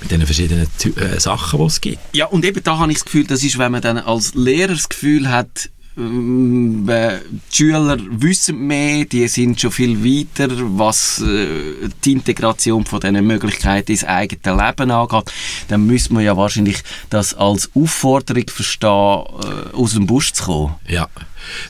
mit 0.00 0.10
den 0.10 0.24
verschiedenen 0.26 0.66
äh, 0.96 1.18
Sachen, 1.18 1.60
die 1.60 1.66
es 1.66 1.80
gibt. 1.80 1.98
Ja, 2.12 2.26
und 2.26 2.44
eben 2.44 2.62
da 2.62 2.78
habe 2.78 2.92
ich 2.92 2.98
das 2.98 3.04
Gefühl, 3.06 3.26
das 3.26 3.42
ist, 3.42 3.58
wenn 3.58 3.72
man 3.72 3.80
dann 3.80 3.98
als 3.98 4.34
Lehrer 4.34 4.74
das 4.74 4.88
Gefühl 4.88 5.30
hat, 5.30 5.70
die 5.96 7.20
Schüler 7.50 7.96
wissen 7.98 8.66
mehr, 8.66 9.06
die 9.06 9.26
sind 9.28 9.58
schon 9.58 9.70
viel 9.70 10.04
weiter, 10.04 10.48
was 10.50 11.22
äh, 11.22 11.88
die 12.04 12.12
Integration 12.12 12.84
von 12.84 13.00
diesen 13.00 13.26
Möglichkeiten 13.26 13.92
ins 13.92 14.04
eigene 14.04 14.62
Leben 14.62 14.90
angeht, 14.90 15.32
dann 15.68 15.86
müsste 15.86 16.12
man 16.12 16.22
ja 16.22 16.36
wahrscheinlich 16.36 16.82
das 17.08 17.32
als 17.32 17.70
Aufforderung 17.74 18.44
verstehen, 18.48 18.90
äh, 18.90 19.74
aus 19.74 19.94
dem 19.94 20.06
Busch 20.06 20.32
zu 20.32 20.44
kommen. 20.44 20.74
Ja, 20.86 21.08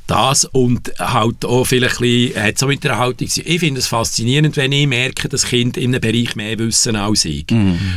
das 0.06 0.44
und 0.44 0.92
halt 0.98 1.44
auch 1.44 1.64
vielleicht 1.64 1.96
ein 1.96 2.02
bisschen, 2.02 2.42
hat 2.42 2.58
so 2.58 2.66
mit 2.66 2.84
der 2.84 2.98
Haltung. 2.98 3.28
Ich 3.44 3.60
finde 3.60 3.80
es 3.80 3.86
faszinierend, 3.86 4.56
wenn 4.56 4.72
ich 4.72 4.86
merke, 4.86 5.28
dass 5.28 5.44
Kinder 5.46 5.80
in 5.80 5.94
einem 5.94 6.00
Bereich 6.00 6.36
mehr 6.36 6.58
wissen 6.58 6.96
als 6.96 7.24
ich. 7.24 7.46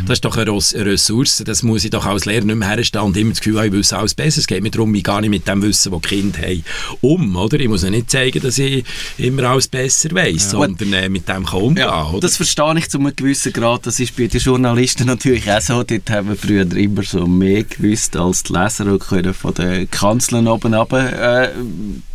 Das 0.05 0.17
ist 0.17 0.25
doch 0.25 0.38
eine 0.38 0.51
Ressource, 0.51 1.43
das 1.45 1.63
muss 1.63 1.83
ich 1.83 1.91
doch 1.91 2.05
als 2.05 2.25
Lehrer 2.25 2.45
nicht 2.45 2.55
mehr 2.55 2.69
herstellen 2.69 3.05
und 3.05 3.17
immer 3.17 3.31
das 3.31 3.39
Gefühl 3.39 3.59
haben, 3.59 3.67
ich 3.67 3.73
wüsste 3.73 3.97
alles 3.97 4.13
besser. 4.13 4.39
Es 4.39 4.47
geht 4.47 4.63
mir 4.63 4.71
darum, 4.71 4.93
ich 4.95 5.03
gehe 5.03 5.21
nicht 5.21 5.29
mit 5.29 5.47
dem 5.47 5.61
Wissen, 5.61 5.91
das 5.91 6.01
Kinder 6.01 6.39
haben, 6.39 6.63
um, 7.01 7.35
oder? 7.35 7.59
Ich 7.59 7.67
muss 7.67 7.83
ja 7.83 7.89
nicht 7.89 8.09
zeigen, 8.09 8.41
dass 8.41 8.57
ich 8.57 8.83
immer 9.17 9.43
alles 9.43 9.67
besser 9.67 10.09
weiss, 10.11 10.51
sondern 10.51 10.93
äh, 10.93 11.09
mit 11.09 11.27
dem 11.27 11.45
kann 11.45 11.61
umgehen, 11.61 11.89
oder? 11.89 12.19
Das 12.19 12.38
verstehe 12.38 12.77
ich 12.77 12.89
zu 12.89 12.99
einem 12.99 13.15
gewissen 13.15 13.53
Grad. 13.53 13.85
Das 13.85 13.99
ist 13.99 14.15
bei 14.15 14.27
den 14.27 14.39
Journalisten 14.39 15.05
natürlich 15.07 15.51
auch 15.51 15.61
so. 15.61 15.83
Dort 15.83 16.09
haben 16.09 16.29
wir 16.29 16.35
früher 16.35 16.71
immer 16.75 17.03
so 17.03 17.27
mehr 17.27 17.63
gewusst 17.63 18.15
als 18.15 18.43
die 18.43 18.53
Leser 18.53 18.85
und 18.85 18.99
können 18.99 19.33
von 19.33 19.53
den 19.53 19.89
Kanzeln 19.89 20.47
oben 20.47 20.73
runter. 20.73 21.43
Äh, 21.43 21.51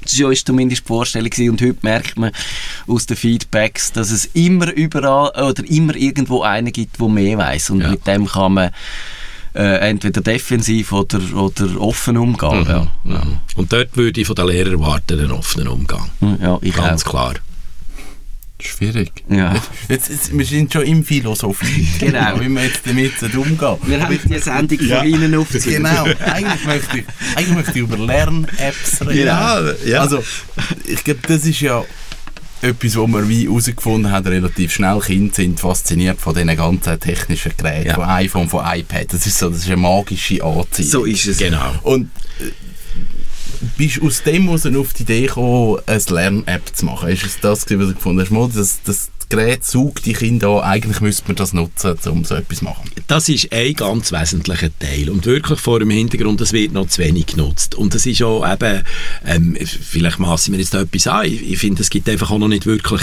so 0.04 0.30
ist 0.30 0.46
zumindest 0.46 0.82
die 0.82 0.86
Vorstellung 0.88 1.30
gewesen. 1.30 1.50
Und 1.50 1.62
heute 1.62 1.78
merkt 1.82 2.16
man 2.18 2.30
aus 2.86 3.06
den 3.06 3.16
Feedbacks, 3.16 3.92
dass 3.92 4.10
es 4.10 4.26
immer 4.34 4.72
überall 4.72 5.30
oder 5.42 5.64
immer 5.68 5.94
irgendwo 5.96 6.42
einen 6.42 6.72
gibt, 6.72 7.00
der 7.00 7.08
mehr 7.08 7.38
weiß. 7.38 7.70
Und 7.70 7.80
Ja. 7.82 7.90
mit 7.90 8.06
dem 8.06 8.26
kann 8.26 8.54
man 8.54 8.70
äh, 9.56 9.88
entweder 9.88 10.20
defensiv 10.20 10.92
oder, 10.92 11.20
oder 11.34 11.80
offen 11.80 12.16
umgehen. 12.16 12.66
Ja. 12.68 12.86
Mhm. 13.04 13.38
Und 13.54 13.72
dort 13.72 13.96
würde 13.96 14.20
ich 14.20 14.26
von 14.26 14.34
den 14.34 14.48
Lehrern 14.48 14.72
erwarten, 14.80 15.18
einen 15.20 15.30
offenen 15.30 15.68
Umgang. 15.68 16.10
Ja, 16.42 16.58
Ganz 16.74 17.04
auch. 17.06 17.10
klar. 17.10 17.34
Schwierig. 18.66 19.12
Ja. 19.28 19.54
Jetzt, 19.88 20.09
jetzt, 20.09 20.37
wir 20.37 20.44
sind 20.47 20.73
schon 20.73 20.83
im 20.83 21.04
Philosophie. 21.04 21.87
Genau. 21.99 22.40
Wie 22.40 22.49
wir 22.49 22.62
jetzt 22.64 22.80
damit 22.87 23.12
umgehen. 23.37 23.76
Wir 23.87 24.02
haben 24.02 24.18
die 24.25 24.38
Sendung 24.38 24.78
von 24.78 25.06
Ihnen 25.06 25.35
aufgezogen. 25.35 25.76
Genau, 25.76 26.04
eigentlich 26.04 26.64
möchte 26.66 26.99
ich, 26.99 27.04
eigentlich 27.37 27.54
möchte 27.56 27.71
ich 27.73 27.76
über 27.78 27.97
Lern-Apps 27.99 29.00
reden. 29.06 29.26
Ja, 29.26 29.61
ja. 29.87 30.00
Also, 30.00 30.23
ich 30.87 31.02
glaube, 31.04 31.21
das 31.26 31.44
ist 31.44 31.61
ja 31.61 31.85
etwas, 32.62 32.97
wo 32.97 33.06
man 33.06 33.28
wie 33.28 33.44
herausgefunden 33.47 34.11
hat, 34.11 34.26
relativ 34.26 34.73
schnell. 34.73 34.99
Kinder 35.00 35.35
sind 35.35 35.61
fasziniert 35.61 36.21
von 36.21 36.35
diesen 36.35 36.56
ganzen 36.56 36.99
technischen 36.99 37.52
Geräten, 37.56 37.88
Ja. 37.88 37.94
von 37.94 38.04
iPhone, 38.04 38.49
von 38.49 38.64
iPad. 38.66 39.12
Das 39.12 39.26
ist 39.26 39.38
so, 39.38 39.50
das 39.50 39.59
ist 39.61 39.66
eine 39.66 39.76
magische 39.76 40.42
Anziehung. 40.42 40.88
So 40.90 41.04
ist 41.04 41.26
es. 41.26 41.38
Genau. 41.38 41.75
Und 41.83 42.09
äh, 42.40 42.44
bist 43.76 44.02
aus 44.02 44.23
dem 44.23 44.45
heraus 44.45 44.66
auf 44.66 44.93
die 44.93 45.02
Idee 45.02 45.26
gekommen, 45.26 45.78
eine 45.87 46.02
Lern-App 46.09 46.75
zu 46.75 46.87
machen? 46.87 47.09
Ist 47.09 47.25
es 47.25 47.40
das, 47.40 47.61
was 47.61 47.66
du 47.66 47.95
gefunden 47.95 48.21
hast? 48.21 48.57
Das, 48.57 48.81
das 48.85 49.11
Gerät 49.28 49.64
saugt 49.64 50.07
die 50.07 50.12
Kinder 50.12 50.62
an, 50.62 50.71
eigentlich 50.71 51.00
müsste 51.00 51.26
man 51.26 51.37
das 51.37 51.52
nutzen, 51.52 51.97
um 52.11 52.25
so 52.25 52.35
etwas 52.35 52.59
zu 52.59 52.64
machen. 52.64 52.90
Das 53.07 53.28
ist 53.28 53.52
ein 53.52 53.75
ganz 53.75 54.12
wesentlicher 54.12 54.71
Teil 54.78 55.11
und 55.11 55.26
wirklich 55.26 55.59
vor 55.59 55.81
dem 55.81 55.90
Hintergrund, 55.90 56.40
das 56.40 56.52
wird 56.52 56.73
noch 56.73 56.88
zu 56.88 57.02
wenig 57.02 57.26
genutzt. 57.26 57.75
Und 57.75 57.95
das 57.95 58.07
ist 58.07 58.23
auch 58.23 58.47
eben, 58.50 58.85
ähm, 59.26 59.57
vielleicht 59.61 60.19
ich 60.21 60.49
mir 60.49 60.59
jetzt 60.59 60.75
da 60.75 60.83
etwas 60.83 61.07
an, 61.07 61.26
ich, 61.26 61.50
ich 61.50 61.59
finde, 61.59 61.83
es 61.83 61.90
gibt 61.90 62.09
einfach 62.09 62.31
auch 62.31 62.38
noch 62.38 62.49
nicht 62.49 62.66
wirklich 62.66 63.02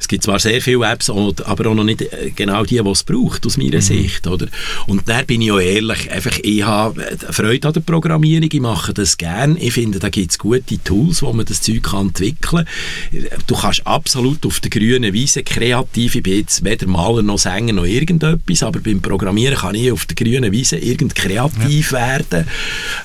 es 0.00 0.08
gibt 0.08 0.24
zwar 0.24 0.38
sehr 0.38 0.62
viele 0.62 0.90
Apps, 0.90 1.10
aber 1.10 1.70
auch 1.70 1.74
noch 1.74 1.84
nicht 1.84 2.00
äh, 2.00 2.30
genau 2.34 2.64
die, 2.64 2.82
die 2.82 2.88
es 2.88 3.04
braucht, 3.04 3.46
aus 3.46 3.58
meiner 3.58 3.82
Sicht. 3.82 4.26
Oder? 4.26 4.46
Und 4.86 5.06
da 5.08 5.22
bin 5.22 5.42
ich 5.42 5.52
auch 5.52 5.60
ehrlich, 5.60 6.10
einfach, 6.10 6.38
ich 6.42 6.62
habe 6.64 7.18
Freude 7.30 7.68
an 7.68 7.74
der 7.74 7.80
Programmierung, 7.80 8.48
ich 8.50 8.60
mache 8.60 8.94
das 8.94 9.18
gern. 9.18 9.58
Ich 9.60 9.74
finde, 9.74 9.98
da 9.98 10.08
gibt 10.08 10.30
es 10.30 10.38
gute 10.38 10.82
Tools, 10.82 11.20
wo 11.22 11.32
man 11.34 11.44
das 11.44 11.60
Zeug 11.60 11.82
kann 11.82 12.08
entwickeln 12.08 12.66
kann. 13.12 13.26
Du 13.46 13.54
kannst 13.54 13.86
absolut 13.86 14.46
auf 14.46 14.60
der 14.60 14.70
grünen 14.70 15.12
Wiese 15.12 15.42
kreativ, 15.42 16.14
ich 16.14 16.22
bin 16.22 16.38
jetzt 16.38 16.64
weder 16.64 16.86
Maler 16.86 17.22
noch 17.22 17.38
Sänger 17.38 17.74
noch 17.74 17.84
irgendetwas, 17.84 18.62
aber 18.62 18.80
beim 18.80 19.02
Programmieren 19.02 19.58
kann 19.58 19.74
ich 19.74 19.92
auf 19.92 20.06
der 20.06 20.16
grünen 20.16 20.50
Wiese 20.50 20.78
irgend 20.78 21.14
kreativ 21.14 21.92
werden. 21.92 22.46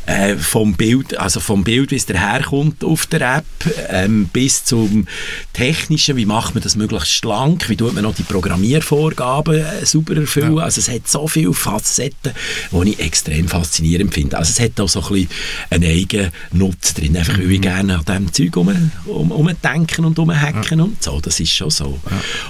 Äh, 0.06 0.38
vom 0.38 0.75
Bild, 0.75 1.18
also 1.18 1.42
vom 1.42 1.66
Bild, 1.66 1.92
wie 1.92 1.96
es 1.96 2.06
daherkommt 2.06 2.86
auf 2.86 3.06
der 3.08 3.38
App, 3.38 3.46
ähm, 3.90 4.30
bis 4.32 4.64
zum 4.64 5.08
Technischen, 5.52 6.16
wie 6.16 6.25
macht 6.25 6.56
man 6.56 6.64
das 6.64 6.75
möglichst 6.86 7.13
schlank, 7.13 7.70
wie 7.70 7.75
tut 7.75 7.94
man 7.94 8.04
noch 8.04 8.15
die 8.15 8.24
Programmiervorgaben? 8.24 9.56
Äh, 9.56 9.86
sauber 9.86 10.15
erfüllen. 10.15 10.60
Also 10.60 10.80
es 10.80 10.89
hat 10.89 11.08
so 11.08 11.27
viele 11.27 11.54
Facetten, 11.54 12.34
die 12.72 12.89
ich 12.92 13.00
extrem 13.00 13.48
faszinierend 13.48 14.13
finde. 14.13 14.38
Also 14.38 14.51
es 14.51 14.60
hat 14.60 14.80
auch 14.80 14.89
so 14.89 15.01
ein 15.01 15.10
bisschen 15.10 15.30
einen 15.70 15.84
eigenen 15.84 16.32
Nutzen 16.51 16.96
drin, 16.96 17.18
einfach 17.18 17.38
weil 17.38 17.51
ich 17.51 17.62
gerne 17.62 17.96
an 17.96 18.06
diesem 18.06 18.34
Zeug 18.34 18.58
um, 18.58 18.92
um, 19.06 19.32
umdenken 19.32 20.06
und 20.06 20.20
umhacken 20.20 20.82
und 20.82 21.01
so, 21.01 21.20
das 21.20 21.39
ist 21.39 21.51
schon 21.51 21.70
so. 21.70 22.00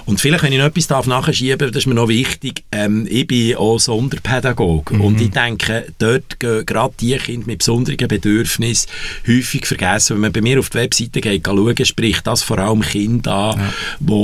Und 0.06 0.20
vielleicht, 0.20 0.44
wenn 0.44 0.51
ich 0.51 0.60
noch 0.60 0.65
etwas 0.65 0.88
darf 0.88 1.08
nachschieben 1.08 1.72
das 1.72 1.84
ist 1.84 1.88
mir 1.88 1.96
noch 1.96 2.08
wichtig, 2.08 2.63
ähm, 2.72 3.08
ich 3.10 3.27
bin 3.27 3.56
auch 3.56 3.80
Sonderpädagoge. 3.80 4.96
Und 4.96 5.22
ich 5.22 5.32
denke, 5.32 5.88
dort 5.98 6.39
gehen 6.39 6.65
gerade 6.65 6.94
die 7.00 7.18
Kinder 7.18 7.48
mit 7.48 7.60
besonderen 7.60 8.08
Bedürfnissen 8.08 8.89
häufig 9.27 9.65
vergessen. 9.65 10.15
Wenn 10.15 10.22
man 10.22 10.32
bei 10.32 10.42
mir 10.42 10.60
auf 10.60 10.70
die 10.70 10.77
Webseite 10.77 11.22
geht, 11.22 11.46
schauen, 11.46 11.86
spricht 11.86 12.27
das 12.27 12.44
vor 12.44 12.60
allem 12.60 12.82
Kinder 12.82 13.34
an, 13.34 13.74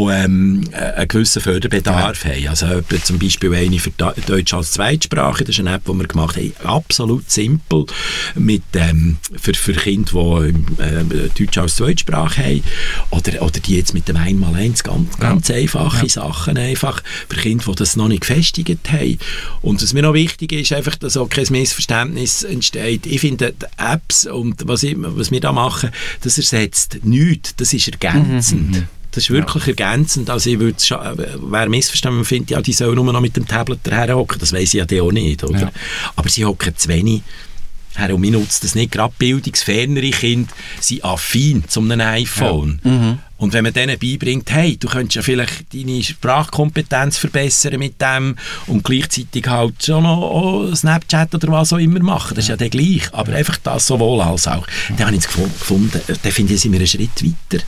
die 0.08 0.14
ähm, 0.14 0.64
einen 0.74 1.08
gewissen 1.08 1.42
Förderbedarf 1.42 2.26
haben. 2.26 2.48
Also 2.48 2.66
etwa 2.68 3.04
zum 3.04 3.20
Beispiel 3.20 3.54
eine 3.54 3.80
für 3.80 3.92
Deutsch 3.92 4.54
als 4.54 4.72
Zweitsprache, 4.74 5.44
das 5.44 5.56
ist 5.56 5.60
eine 5.60 5.76
App, 5.76 5.86
die 5.86 5.94
wir 5.94 6.08
gemacht 6.08 6.38
haben, 6.38 6.54
absolut 6.64 7.30
simpel, 7.30 7.86
mit, 8.36 8.64
ähm, 8.74 9.18
für, 9.40 9.54
für 9.54 9.74
Kinder, 9.74 10.52
die 10.52 10.82
äh, 10.82 11.30
Deutsch 11.38 11.58
als 11.58 11.76
Zweitsprache 11.76 12.44
haben. 12.44 12.64
Oder, 13.12 13.42
oder 13.42 13.60
die 13.60 13.78
jetzt 13.78 13.94
mit 13.94 14.08
dem 14.08 14.18
Einmaleins 14.18 14.84
ganz, 14.84 15.18
ganz 15.18 15.50
einfache 15.52 16.10
Sachen 16.10 16.58
einfach, 16.58 17.02
für 17.30 17.38
Kinder, 17.38 17.66
die 17.68 17.76
das 17.76 17.96
noch 17.96 18.08
nicht 18.08 18.22
gefestigt 18.22 18.92
haben. 18.92 19.18
Und 19.62 19.82
was 19.82 19.94
mir 19.94 20.02
noch 20.02 20.14
wichtig 20.14 20.52
ist, 20.54 20.74
einfach, 20.74 20.96
dass 20.96 21.18
auch 21.18 21.30
kein 21.30 21.46
Missverständnis 21.50 22.44
entsteht. 22.44 23.06
Ich 23.06 23.22
finde, 23.22 23.54
die 23.54 23.66
Apps 23.78 24.26
und 24.26 24.68
was, 24.68 24.84
ich, 24.84 24.96
was 24.98 25.32
wir 25.32 25.40
da 25.40 25.52
machen, 25.52 25.92
das 26.22 26.38
ersetzt 26.38 27.00
nichts, 27.04 27.56
das 27.56 27.74
ist 27.74 27.88
ergänzend. 27.88 28.88
Das 29.12 29.24
ist 29.26 29.30
wirklich 29.30 29.68
ergänzend. 29.68 30.30
Also 30.30 30.50
ich 30.50 30.60
würde, 30.60 30.78
wer 31.50 31.70
missverstanden 31.70 32.24
findet, 32.26 32.52
ja, 32.52 32.62
die 32.62 32.74
sollen 32.74 32.96
nur 32.96 33.12
noch 33.12 33.22
mit 33.22 33.36
dem 33.36 33.48
Tablet 33.48 33.80
daher 33.84 34.16
hocken, 34.16 34.40
das 34.40 34.54
weiß 34.54 34.74
ich 34.74 34.80
ja 34.80 34.86
die 34.86 35.02
auch 35.02 35.12
nicht, 35.12 35.44
oder? 35.44 35.60
Ja. 35.60 35.72
Aber 36.16 36.30
sie 36.30 36.46
hocken 36.46 36.76
zu 36.78 36.88
wenig 36.88 37.22
her 37.94 38.16
und 38.16 38.24
wir 38.24 38.32
nutzen 38.32 38.60
das 38.62 38.74
nicht. 38.74 38.94
Gerade 38.94 39.14
bildungsfernere 39.18 40.12
Kinder 40.12 40.50
sind 40.80 41.04
affin 41.04 41.66
zu 41.68 41.82
einem 41.82 42.00
iPhone. 42.00 42.80
Und 43.36 43.52
wenn 43.54 43.64
man 43.66 43.74
denen 43.74 44.00
beibringt, 44.00 44.50
hey, 44.52 44.78
du 44.78 44.88
könntest 44.88 45.16
ja 45.16 45.22
vielleicht 45.24 45.74
deine 45.74 46.02
Sprachkompetenz 46.02 47.18
verbessern 47.18 47.80
mit 47.80 48.00
dem 48.00 48.38
und 48.68 48.84
gleichzeitig 48.86 49.46
halt 49.48 49.84
schon 49.84 50.04
noch 50.04 50.22
auch 50.22 50.74
Snapchat 50.76 51.36
oder 51.36 51.50
was 51.50 51.74
auch 51.74 51.80
immer 51.80 52.00
machen, 52.00 52.36
das 52.36 52.46
ist 52.46 52.50
ja 52.50 52.56
der 52.56 52.70
gleich. 52.70 53.14
Aber 53.14 53.34
einfach 53.34 53.58
das 53.58 53.88
sowohl 53.88 54.22
als 54.22 54.48
auch. 54.48 54.66
Dann 54.96 55.08
habe 55.08 55.18
ich 55.18 55.24
gefu- 55.24 55.52
gefunden, 55.60 56.00
dann 56.08 56.32
finde 56.32 56.54
ich, 56.54 56.62
sind 56.62 56.72
wir 56.72 56.80
einen 56.80 56.88
Schritt 56.88 57.10
weiter. 57.26 57.64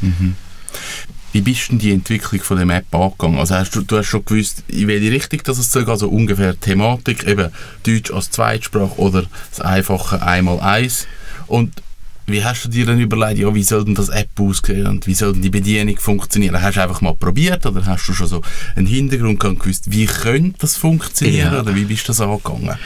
Wie 1.34 1.42
bist 1.42 1.72
denn 1.72 1.80
die 1.80 1.92
Entwicklung 1.92 2.42
von 2.42 2.58
der 2.66 2.78
App 2.78 2.94
angegangen? 2.94 3.40
Also 3.40 3.56
hast 3.56 3.76
du, 3.76 3.82
du 3.82 3.98
hast 3.98 4.06
schon 4.06 4.24
gewusst, 4.24 4.64
in 4.68 4.88
welche 4.88 5.12
Richtung 5.12 5.42
das 5.44 5.58
es 5.58 5.72
soll, 5.72 5.90
also 5.90 6.08
ungefähr 6.08 6.58
Thematik, 6.60 7.26
eben 7.28 7.50
Deutsch 7.84 8.12
als 8.12 8.30
Zweitsprache 8.30 8.98
oder 9.00 9.26
das 9.50 9.60
einfache 9.60 10.22
Einmal-Eins. 10.22 11.08
Und 11.48 11.82
wie 12.28 12.44
hast 12.44 12.64
du 12.66 12.70
dir 12.70 12.86
dann 12.86 13.00
überlegt, 13.00 13.40
ja, 13.40 13.54
wie 13.54 13.64
soll 13.64 13.84
denn 13.84 13.96
das 13.96 14.10
App 14.10 14.30
aussehen 14.40 14.88
und 14.88 15.08
wie 15.08 15.14
soll 15.14 15.34
denn 15.34 15.42
die 15.42 15.50
Bedienung 15.50 15.98
funktionieren? 15.98 16.62
Hast 16.62 16.78
du 16.78 16.84
einfach 16.84 17.02
mal 17.02 17.16
probiert 17.16 17.66
oder 17.66 17.86
hast 17.86 18.08
du 18.08 18.14
schon 18.14 18.28
so 18.28 18.42
einen 18.76 18.88
Hintergrund 18.88 19.40
gehabt 19.40 19.60
gewusst, 19.60 19.92
wie 19.92 20.06
könnte 20.06 20.60
das 20.60 20.78
funktionieren 20.78 21.52
Ja. 21.54 21.62
oder 21.62 21.76
wie 21.76 21.84
bist 21.86 22.04
du 22.04 22.08
das 22.12 22.22
angegangen? 22.22 22.78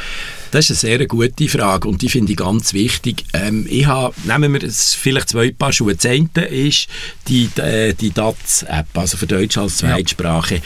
Das 0.52 0.70
ist 0.70 0.84
eine 0.84 0.98
sehr 0.98 1.08
gute 1.08 1.48
Frage 1.50 1.88
und 1.88 2.02
die 2.02 2.10
finde 2.10 2.32
ich 2.32 2.38
ganz 2.38 2.74
wichtig. 2.74 3.26
Ähm, 3.34 3.66
ich 3.70 3.86
habe, 3.86 4.14
nehmen 4.26 4.54
wir 4.54 4.70
vielleicht 4.70 5.30
zwei 5.30 5.52
Paar 5.52 5.74
Schuhe. 5.74 5.96
Das 5.96 6.06
eine 6.06 6.46
ist 6.50 6.88
die, 7.28 7.50
äh, 7.58 7.94
die 7.94 8.12
DATS-App, 8.12 8.98
also 8.98 9.18
für 9.18 9.28
Deutsch 9.28 9.58
als 9.58 9.78
Zweitsprache. 9.78 10.62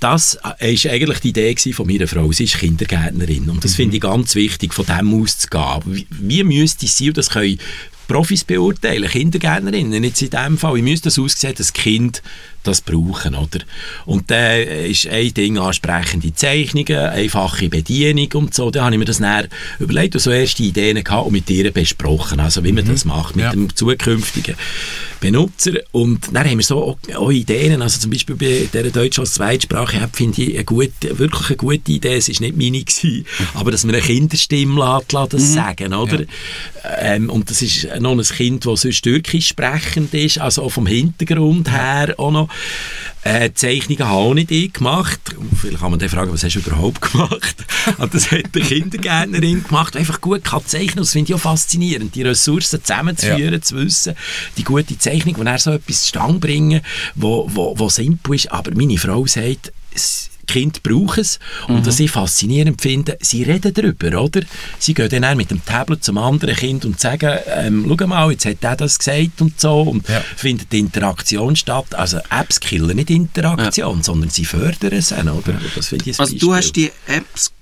Das 0.00 0.38
äh, 0.60 0.74
ist 0.74 0.86
eigentlich 0.86 1.20
die 1.20 1.28
Idee 1.30 1.54
von 1.72 1.86
meiner 1.86 2.06
Frau. 2.06 2.30
Sie 2.32 2.44
ist 2.44 2.58
Kindergärtnerin 2.58 3.48
und 3.50 3.64
das 3.64 3.74
finde 3.74 3.96
ich 3.96 4.02
ganz 4.02 4.34
wichtig, 4.34 4.72
von 4.72 4.86
dem 4.86 5.20
auszugehen. 5.22 5.82
Wie, 5.86 6.06
wie 6.10 6.44
müsste 6.44 6.86
und 7.08 7.16
das 7.16 7.30
können 7.30 7.58
Profis 8.08 8.42
beurteilen, 8.42 9.08
Kindergärtnerinnen, 9.08 10.02
jetzt 10.02 10.22
in 10.22 10.30
dem 10.30 10.56
Fall, 10.56 10.76
wie 10.76 10.82
müsste 10.82 11.08
das 11.08 11.18
aussehen, 11.18 11.54
dass 11.54 11.74
Kind 11.74 12.22
das 12.62 12.80
brauchen, 12.80 13.34
oder? 13.34 13.60
Und 14.06 14.30
da 14.30 14.56
ist 14.56 15.06
ein 15.06 15.32
Ding 15.34 15.58
ansprechende 15.58 16.34
Zeichnungen, 16.34 16.96
einfache 16.96 17.68
Bedienung 17.68 18.28
und 18.34 18.54
so. 18.54 18.70
Da 18.70 18.84
habe 18.84 18.94
ich 18.94 18.98
mir 18.98 19.04
das 19.04 19.20
näher 19.20 19.48
überlegt 19.78 20.14
und 20.14 20.20
so 20.20 20.30
erste 20.30 20.62
Ideen 20.62 21.02
gehabt 21.02 21.26
und 21.26 21.32
mit 21.32 21.48
ihr 21.50 21.70
besprochen, 21.72 22.40
also 22.40 22.64
wie 22.64 22.72
man 22.72 22.84
das 22.86 23.04
macht 23.04 23.36
mit 23.36 23.44
Ja. 23.44 23.50
dem 23.52 23.74
zukünftigen 23.74 24.54
Benutzer. 25.20 25.72
Und 25.92 26.28
dann 26.32 26.46
haben 26.48 26.58
wir 26.58 26.64
so 26.64 26.82
auch, 26.82 26.98
auch 27.16 27.30
Ideen, 27.30 27.82
also 27.82 27.98
zum 27.98 28.10
Beispiel 28.10 28.36
bei 28.36 28.68
dieser 28.72 28.90
Deutsch 28.90 29.18
als 29.18 29.34
Zweitsprache 29.34 29.96
App 29.98 30.14
finde 30.14 30.42
ich 30.42 30.54
eine 30.54 30.64
gute, 30.64 31.18
wirklich 31.18 31.48
eine 31.48 31.56
gute 31.56 31.92
Idee, 31.92 32.16
es 32.16 32.28
war 32.28 32.40
nicht 32.46 32.56
meine, 32.56 32.84
gewesen, 32.84 33.26
aber 33.54 33.70
dass 33.70 33.84
man 33.84 33.94
eine 33.94 34.04
Kinderstimme 34.04 34.78
lässt, 34.78 35.12
lässt 35.12 35.32
das 35.32 35.54
sagen, 35.54 35.92
oder? 35.94 36.22
Ähm, 37.00 37.30
und 37.30 37.50
das 37.50 37.62
ist 37.62 37.88
noch 38.00 38.12
ein 38.12 38.22
Kind, 38.22 38.64
das 38.66 38.82
sonst 38.82 39.02
türkisch 39.02 39.48
sprechend 39.48 40.14
ist, 40.14 40.38
also 40.38 40.62
auch 40.62 40.70
vom 40.70 40.86
Hintergrund 40.86 41.70
her 41.70 42.14
auch 42.18 42.30
noch. 42.30 42.47
Äh, 43.24 43.52
Zeichnungen 43.52 44.04
habe 44.04 44.12
auch 44.16 44.34
nicht 44.34 44.50
ich 44.50 44.72
gemacht. 44.72 45.20
Vielleicht 45.60 45.80
kann 45.80 45.90
man 45.90 45.98
dann 45.98 46.08
fragen, 46.08 46.32
was 46.32 46.44
hast 46.44 46.54
du 46.54 46.60
überhaupt 46.60 47.00
gemacht? 47.00 47.56
Und 47.98 48.14
das 48.14 48.30
hat 48.30 48.44
eine 48.54 48.64
Kindergärtnerin 48.64 49.64
gemacht, 49.64 49.94
die 49.94 49.98
einfach 49.98 50.20
gut 50.20 50.44
kann 50.44 50.64
zeichnen. 50.64 50.98
Das 50.98 51.12
finde 51.12 51.30
ich 51.32 51.34
auch 51.34 51.40
faszinierend, 51.40 52.14
die 52.14 52.22
Ressourcen 52.22 52.82
zusammenzuführen, 52.82 53.60
zu 53.62 53.76
wissen, 53.76 54.14
die 54.56 54.64
gute 54.64 54.96
Zeichnung, 54.98 55.34
und 55.34 55.46
er 55.48 55.58
so 55.58 55.72
etwas 55.72 56.02
zustande 56.02 56.38
bringen, 56.38 56.80
wo, 57.16 57.48
wo, 57.52 57.78
wo 57.78 57.88
simpel 57.88 58.34
ist. 58.36 58.52
Aber 58.52 58.70
meine 58.74 58.98
Frau 58.98 59.26
sagt, 59.26 59.72
es- 59.94 60.30
Kind 60.48 60.82
brauchen 60.82 61.20
es. 61.20 61.38
Und 61.68 61.86
was 61.86 62.00
ich 62.00 62.10
faszinierend 62.10 62.80
finde, 62.82 63.16
sie 63.20 63.42
reden 63.44 63.72
darüber, 63.72 64.20
oder? 64.22 64.40
Sie 64.78 64.94
gehen 64.94 65.22
dann 65.22 65.36
mit 65.36 65.50
dem 65.50 65.64
Tablet 65.64 66.02
zum 66.02 66.18
anderen 66.18 66.56
Kind 66.56 66.84
und 66.84 66.98
sagen, 66.98 67.38
ähm, 67.56 67.84
schau 67.98 68.06
mal, 68.06 68.30
jetzt 68.32 68.46
hat 68.46 68.62
der 68.62 68.76
das 68.76 68.98
gesagt 68.98 69.40
und 69.40 69.60
so. 69.60 69.82
Und 69.82 70.08
Ja. 70.08 70.22
findet 70.36 70.72
die 70.72 70.80
Interaktion 70.80 71.54
statt. 71.56 71.94
Also 71.94 72.18
Apps 72.30 72.58
killen 72.60 72.96
nicht 72.96 73.10
Interaktion, 73.10 74.02
sondern 74.02 74.30
sie 74.30 74.44
fördern 74.44 74.92
es, 74.92 75.12
oder? 75.12 75.54
Das 75.76 75.88
finde 75.88 76.10
ich 76.10 76.18
Also 76.18 76.36
du 76.36 76.48
Beispiel. 76.50 76.56
hast 76.56 76.72
die 77.08 77.12
Apps, 77.12 77.52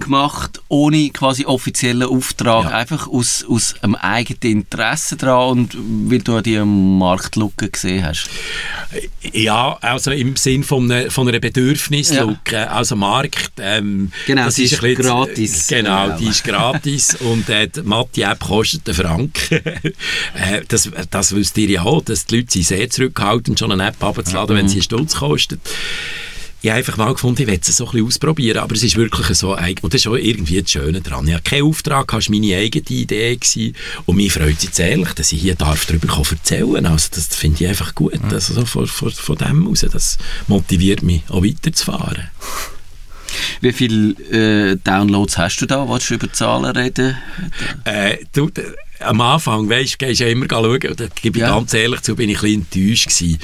gemacht 0.00 0.60
ohne 0.68 1.10
quasi 1.10 1.44
offiziellen 1.44 2.04
Auftrag, 2.08 2.64
Ja. 2.64 2.70
einfach 2.70 3.08
aus, 3.08 3.44
aus 3.48 3.74
einem 3.82 3.94
eigenen 3.96 4.58
Interesse 4.62 5.16
dran 5.16 5.50
und 5.50 5.76
weil 6.10 6.20
du 6.20 6.40
die 6.40 6.58
Marktlücke 6.58 7.68
gesehen 7.70 8.04
hast. 8.06 8.28
Ja, 9.32 9.76
also 9.80 10.10
im 10.10 10.36
Sinn 10.36 10.64
von, 10.64 10.90
einer- 10.90 11.10
von 11.10 11.28
einer 11.28 11.40
Bedürfnislücke, 11.40 12.70
also 12.70 12.96
Markt. 12.96 13.52
Ähm, 13.60 14.12
Genau, 14.26 14.44
das 14.44 14.58
ist 14.58 14.80
bisschen- 14.80 14.94
gratis. 15.02 15.66
Genau, 15.68 16.04
Genau. 16.06 16.18
die 16.18 16.26
ist 16.26 16.44
gratis 16.44 17.14
und 17.20 17.48
äh, 17.48 17.68
die 17.68 17.82
Matti-App 17.82 18.40
kostet 18.40 18.88
einen 18.88 18.96
Franken. 18.96 19.56
äh, 20.34 20.62
das, 20.68 20.90
das 21.10 21.34
wisst 21.34 21.56
ihr 21.58 21.68
ja 21.68 21.82
auch, 21.82 22.02
dass 22.02 22.26
die 22.26 22.36
Leute 22.36 22.52
sind 22.52 22.64
sehr 22.66 22.88
zurückhaltend, 22.90 23.58
schon 23.58 23.72
eine 23.72 23.88
App 23.88 24.02
abzuladen, 24.02 24.56
wenn 24.56 24.68
sie 24.68 24.76
einen 24.76 24.82
Stutz 24.82 25.16
kostet. 25.16 25.60
Ich 26.62 26.70
habe 26.70 26.78
einfach 26.78 26.96
mal 26.96 27.12
gefunden, 27.12 27.42
ich 27.42 27.48
will 27.48 27.58
es 27.60 27.76
so 27.76 27.86
ein 27.86 27.90
bisschen 27.90 28.06
ausprobieren, 28.06 28.58
aber 28.58 28.76
es 28.76 28.84
ist 28.84 28.96
wirklich 28.96 29.26
so, 29.36 29.56
und 29.56 29.92
das 29.92 30.00
ist 30.00 30.06
auch 30.06 30.14
irgendwie 30.14 30.62
das 30.62 30.70
Schöne 30.70 31.00
daran. 31.00 31.26
Ich 31.26 31.34
habe 31.34 31.42
keinen 31.42 31.64
Auftrag, 31.64 32.12
es 32.14 32.28
war 32.28 32.36
meine 32.36 32.56
eigene 32.56 32.84
Idee 32.88 33.36
gewesen, 33.36 33.74
und 34.06 34.16
mich 34.16 34.32
freut 34.32 34.56
es 34.58 34.62
jetzt 34.62 34.78
ehrlich, 34.78 35.12
dass 35.14 35.32
ich 35.32 35.40
hier 35.40 35.56
darf 35.56 35.86
darüber 35.86 36.22
erzählen 36.30 36.84
darf. 36.84 36.92
Also 36.92 37.08
das 37.16 37.26
finde 37.34 37.64
ich 37.64 37.68
einfach 37.68 37.96
gut, 37.96 38.14
also 38.30 38.54
so 38.54 38.64
von, 38.64 38.86
von, 38.86 39.10
von 39.10 39.36
dem 39.38 39.66
raus, 39.66 39.84
das 39.90 40.18
motiviert 40.46 41.02
mich 41.02 41.22
auch 41.28 41.42
weiterzufahren. 41.44 42.30
Wie 43.60 43.72
viele 43.72 44.12
äh, 44.30 44.76
Downloads 44.84 45.38
hast 45.38 45.56
du 45.62 45.66
da? 45.66 45.88
Wolltest 45.88 46.10
du 46.10 46.14
über 46.14 46.32
Zahlen 46.32 46.76
reden? 46.76 47.16
Äh, 47.84 48.18
du, 48.32 48.50
am 49.00 49.20
Anfang, 49.20 49.68
weißt, 49.68 49.98
gehst 49.98 50.20
du 50.20 50.24
ja 50.24 50.30
immer 50.30 50.46
schauen, 50.48 50.78
da 50.96 51.06
gebe 51.20 51.38
ich 51.38 51.42
Ja. 51.42 51.48
ganz 51.56 51.72
ehrlich 51.74 52.02
zu, 52.02 52.14
bin 52.14 52.28
ich 52.28 52.42
ein 52.42 52.64
bisschen 52.66 52.84
enttäuscht 52.84 53.08
gewesen. 53.08 53.38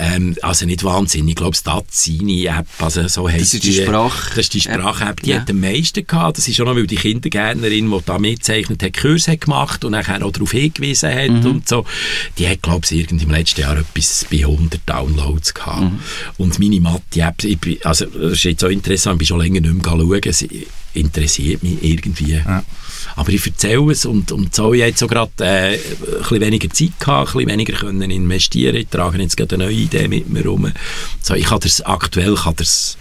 Ähm, 0.00 0.36
also 0.42 0.64
nicht 0.64 0.84
wahnsinnig, 0.84 1.30
ich 1.30 1.36
glaube, 1.36 1.56
Stazzini-App, 1.56 2.66
also 2.78 3.08
so 3.08 3.28
heisst 3.28 3.54
ist 3.54 3.64
die 3.64 3.72
Sprach- 3.72 4.28
Das 4.30 4.38
ist 4.38 4.54
die 4.54 4.60
Sprach-App, 4.60 5.22
die 5.22 5.30
Ja. 5.30 5.40
hat 5.40 5.50
am 5.50 5.58
meisten 5.60 6.06
gehabt. 6.06 6.38
Das 6.38 6.46
ist 6.46 6.60
auch 6.60 6.66
noch, 6.66 6.76
weil 6.76 6.86
die 6.86 6.94
Kindergärtnerin, 6.96 7.90
die 7.90 7.98
da 8.06 8.18
mitzeichnet 8.18 8.82
hat, 8.82 8.96
Kurs 8.96 9.26
hat 9.26 9.40
gemacht 9.40 9.84
und 9.84 9.92
nachher 9.92 10.24
auch 10.24 10.30
darauf 10.30 10.52
hingewiesen 10.52 11.10
hat 11.12 11.30
Mhm. 11.30 11.46
und 11.50 11.68
so. 11.68 11.84
Die 12.38 12.48
hat, 12.48 12.62
glaube 12.62 12.86
ich, 12.88 13.10
im 13.10 13.30
letzten 13.30 13.62
Jahr 13.62 13.76
etwas 13.76 14.24
bei 14.30 14.38
100 14.46 14.80
Downloads 14.86 15.52
gehabt. 15.54 15.92
Mhm. 15.92 15.98
Und 16.36 16.58
meine 16.60 16.80
Mathe-App, 16.80 17.42
also 17.84 18.06
das 18.06 18.32
ist 18.34 18.44
jetzt 18.44 18.60
so 18.60 18.68
interessant, 18.68 19.14
ich 19.14 19.18
bin 19.18 19.26
schon 19.26 19.40
länger 19.40 19.60
nicht 19.60 19.74
mehr 19.74 19.84
schauen, 19.84 20.32
sie 20.32 20.66
interessiert 20.94 21.62
mich 21.62 21.78
irgendwie. 21.82 22.40
Aber 23.16 23.28
ich 23.32 23.44
erzähle 23.46 23.92
es 23.92 24.04
und, 24.04 24.32
und 24.32 24.54
so, 24.54 24.72
ich 24.74 24.80
jetzt 24.80 24.98
so 24.98 25.06
gerade 25.06 25.30
äh, 25.40 25.74
ein 25.74 25.78
bisschen 26.20 26.40
weniger 26.40 26.70
Zeit 26.70 26.98
gehabt, 26.98 27.28
ein 27.30 27.34
bisschen 27.34 27.50
weniger 27.50 27.72
können 27.74 28.10
investieren. 28.10 28.74
Ich 28.76 28.88
trage 28.88 29.18
jetzt 29.18 29.36
gerade 29.36 29.54
eine 29.56 29.64
neue 29.66 29.86
Idee 29.88 30.08
mit 30.08 30.28
mir 30.28 30.44
rum. 30.44 30.72
So, 31.22 31.34
ich 31.34 31.46
kann 31.46 31.60
das 31.60 31.80
aktuell 31.80 32.34
kann 32.34 32.56
das 32.56 32.96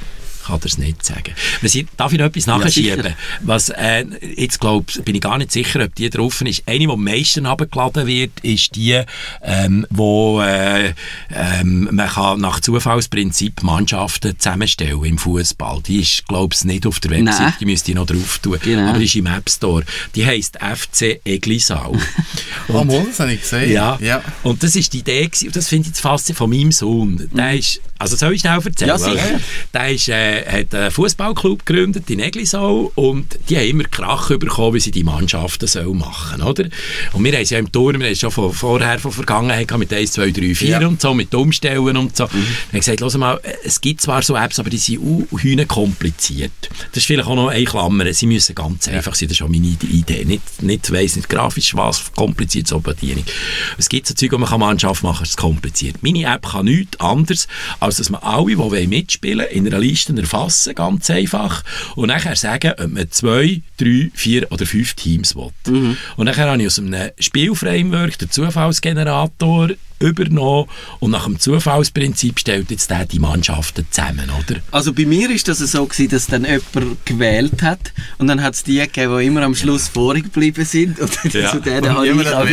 kann 0.48 0.60
das 0.62 0.78
nicht 0.78 1.06
sagen. 1.06 1.34
Was 1.62 1.76
ich, 1.76 1.86
darf 1.98 2.12
ich 2.12 2.20
noch 2.20 2.26
etwas 2.26 2.48
nachschieben? 2.48 3.04
sicher. 3.04 3.16
Was, 3.42 3.70
äh, 3.70 4.06
jetzt 4.36 4.60
glaub, 4.60 4.86
bin 5.06 5.16
ich 5.16 5.22
gar 5.22 5.38
nicht 5.38 5.52
sicher, 5.52 5.84
ob 5.84 5.96
die 5.96 6.10
drauf 6.10 6.42
ist. 6.42 6.64
Eine, 6.66 6.80
die 6.80 6.90
am 6.90 7.04
meisten 7.04 7.46
abgeladen 7.46 8.08
wird, 8.08 8.40
ist 8.42 8.76
die, 8.76 9.02
ähm, 9.42 9.86
wo 9.90 10.42
äh, 10.42 10.94
ähm, 11.34 11.90
man 11.92 12.08
kann 12.08 12.42
nach 12.42 12.60
Zufallsprinzip 12.60 13.64
Mannschaften 13.64 14.40
zusammenstellen 14.40 15.04
im 15.04 15.18
Fußball. 15.18 15.82
Die 15.86 16.02
ist, 16.02 16.28
glaube 16.28 16.54
ich, 16.54 16.64
nicht 16.66 16.86
auf 16.86 17.00
der 17.00 17.12
Website, 17.12 17.40
Nein. 17.40 17.54
die 17.60 17.66
müsste 17.66 17.92
ich 17.92 17.96
noch 17.96 18.06
drauf 18.06 18.40
tun. 18.40 18.58
Genau. 18.62 18.90
Aber 18.90 19.00
die 19.00 19.06
ist 19.06 19.16
im 19.16 19.28
App 19.28 19.50
Store. 19.50 19.84
Die 20.16 20.26
heisst 20.26 20.58
FC 20.58 21.22
Eglisau. 21.24 21.96
Oh, 22.70 22.84
mal, 22.84 23.06
das 23.06 23.20
habe 23.22 23.34
ich 23.34 23.42
gesehen. 23.42 23.72
Ja. 23.72 23.98
ja. 24.02 24.22
Und 24.44 24.62
das 24.62 24.76
ist 24.76 24.92
die 24.92 25.00
Idee, 25.00 25.30
und 25.46 25.56
das 25.56 25.70
finde 25.70 25.84
ich 25.84 25.88
jetzt 25.88 26.02
fast 26.02 26.32
von 26.34 26.50
meinem 26.50 26.72
Sohn. 26.72 27.30
Der 27.34 27.54
ist, 27.54 27.80
also 27.98 28.18
soll 28.18 28.34
ich 28.34 28.42
schnell 28.42 28.60
erzählen? 28.64 28.90
Ja, 28.90 28.98
sicher. 28.98 29.40
Der 29.74 29.90
ist, 29.90 30.10
äh, 30.10 30.37
hat 30.46 30.76
einen 30.76 30.92
Fußballclub 30.92 31.66
gegründet 31.66 32.10
in 32.10 32.20
Eglisau 32.20 32.92
und 32.96 33.38
die 33.50 33.58
haben 33.58 33.68
immer 33.68 33.84
Krach 33.86 34.30
bekommen, 34.38 34.76
wie 34.76 34.80
sie 34.80 34.92
die 34.92 35.04
Mannschaften 35.04 35.68
sollen 35.68 35.98
machen 35.98 36.42
oder? 36.42 36.66
Und 37.14 37.24
wir 37.24 37.34
haben 37.34 37.46
ja 37.46 37.60
im 37.60 37.72
Turm, 37.72 38.00
wir 38.00 38.08
haben 38.08 38.16
schon 38.16 38.32
von, 38.32 38.54
vorher 38.54 39.00
von 39.00 39.12
Vergangenheit 39.12 39.76
mit 39.78 39.94
1, 39.94 40.12
2, 40.14 40.32
3, 40.32 40.56
4 40.56 40.70
Ja. 40.70 40.88
und 40.88 41.02
so, 41.02 41.14
mit 41.14 41.34
Umstellen 41.34 41.98
und 41.98 42.16
so. 42.16 42.26
Mhm. 42.26 42.30
Dann 42.32 42.44
haben 42.74 42.80
gesagt, 42.80 43.02
hör 43.02 43.18
mal, 43.18 43.42
es 43.64 43.82
gibt 43.82 44.02
zwar 44.02 44.22
so 44.22 44.36
Apps, 44.36 44.60
aber 44.60 44.70
die 44.70 44.78
sind 44.78 45.00
uh, 45.00 45.28
kompliziert. 45.68 46.52
Das 46.92 46.98
ist 46.98 47.06
vielleicht 47.06 47.28
auch 47.28 47.36
noch 47.36 47.50
eine 47.50 47.66
Klammer, 47.66 48.12
sie 48.14 48.28
müssen 48.28 48.56
ganz 48.56 48.88
einfach 48.88 49.16
sein, 49.16 49.30
das 49.30 49.38
ist 49.38 49.44
auch 49.44 49.50
meine 49.50 49.68
Idee. 49.68 50.26
Nicht, 50.26 50.62
nicht 50.62 50.92
weiss 50.92 51.16
nicht 51.16 51.30
grafisch 51.30 51.76
was, 51.76 52.12
kompliziert 52.14 52.68
so 52.68 52.80
Bedienung. 52.80 53.24
Es 53.78 53.90
gibt 53.90 54.08
so 54.08 54.14
Zeug, 54.14 54.32
wo 54.32 54.38
man 54.38 54.50
kann 54.50 54.60
Mannschaft 54.60 55.04
machen 55.04 55.18
kann, 55.18 55.24
ist 55.24 55.38
kompliziert. 55.38 56.04
Meine 56.04 56.24
App 56.24 56.50
kann 56.50 56.66
nichts 56.66 57.00
anderes, 57.00 57.48
als 57.80 57.98
dass 57.98 58.10
man 58.10 58.22
alle, 58.22 58.56
die 58.56 58.88
mitspielen 58.88 59.40
wollen, 59.40 59.52
in 59.52 59.68
einer 59.68 59.80
Liste 59.80 60.14
erfassen, 60.34 60.76
ganz 60.76 61.10
einfach, 61.10 61.64
und 61.96 62.08
nachher 62.08 62.36
sagen, 62.36 62.74
ob 62.78 62.92
man 62.92 63.10
zwei, 63.12 63.62
drei, 63.78 64.12
vier 64.14 64.52
oder 64.52 64.66
fünf 64.66 64.94
Teams 64.94 65.36
will. 65.36 65.52
Und 66.18 66.26
nachher 66.26 66.50
habe 66.50 66.62
ich 66.62 66.68
aus 66.68 66.80
einem 66.80 67.12
Spielframework 67.20 68.18
den 68.18 68.30
Zufallsgenerator 68.30 69.70
übernommen 70.00 70.68
und 71.00 71.12
nach 71.12 71.26
dem 71.26 71.40
Zufallsprinzip 71.40 72.40
stellt 72.40 72.72
jetzt 72.72 72.90
der 72.90 73.06
die 73.06 73.20
Mannschaften 73.20 73.86
zusammen, 73.90 74.30
oder? 74.40 74.60
Also 74.72 74.94
bei 74.94 75.06
mir 75.06 75.30
ist 75.30 75.48
das 75.48 75.60
so 75.60 75.86
gewesen, 75.86 76.10
dass 76.10 76.28
dann 76.28 76.46
jemand 76.46 77.06
gewählt 77.06 77.62
hat 77.62 77.94
und 78.18 78.28
dann 78.28 78.42
hat 78.42 78.54
es 78.56 78.64
die 78.64 78.78
gegeben, 78.78 79.18
die 79.20 79.26
immer 79.26 79.42
am 79.44 79.56
Schluss 79.56 79.88
vorig 79.88 80.26
geblieben 80.26 80.66
sind 80.66 81.00
und 81.00 81.34
Ja. 81.34 81.52
zu 81.52 81.60
denen 81.60 81.86
Und 81.86 81.96
habe 81.96 82.08
ich, 82.08 82.26
hat 82.26 82.36
habe 82.36 82.50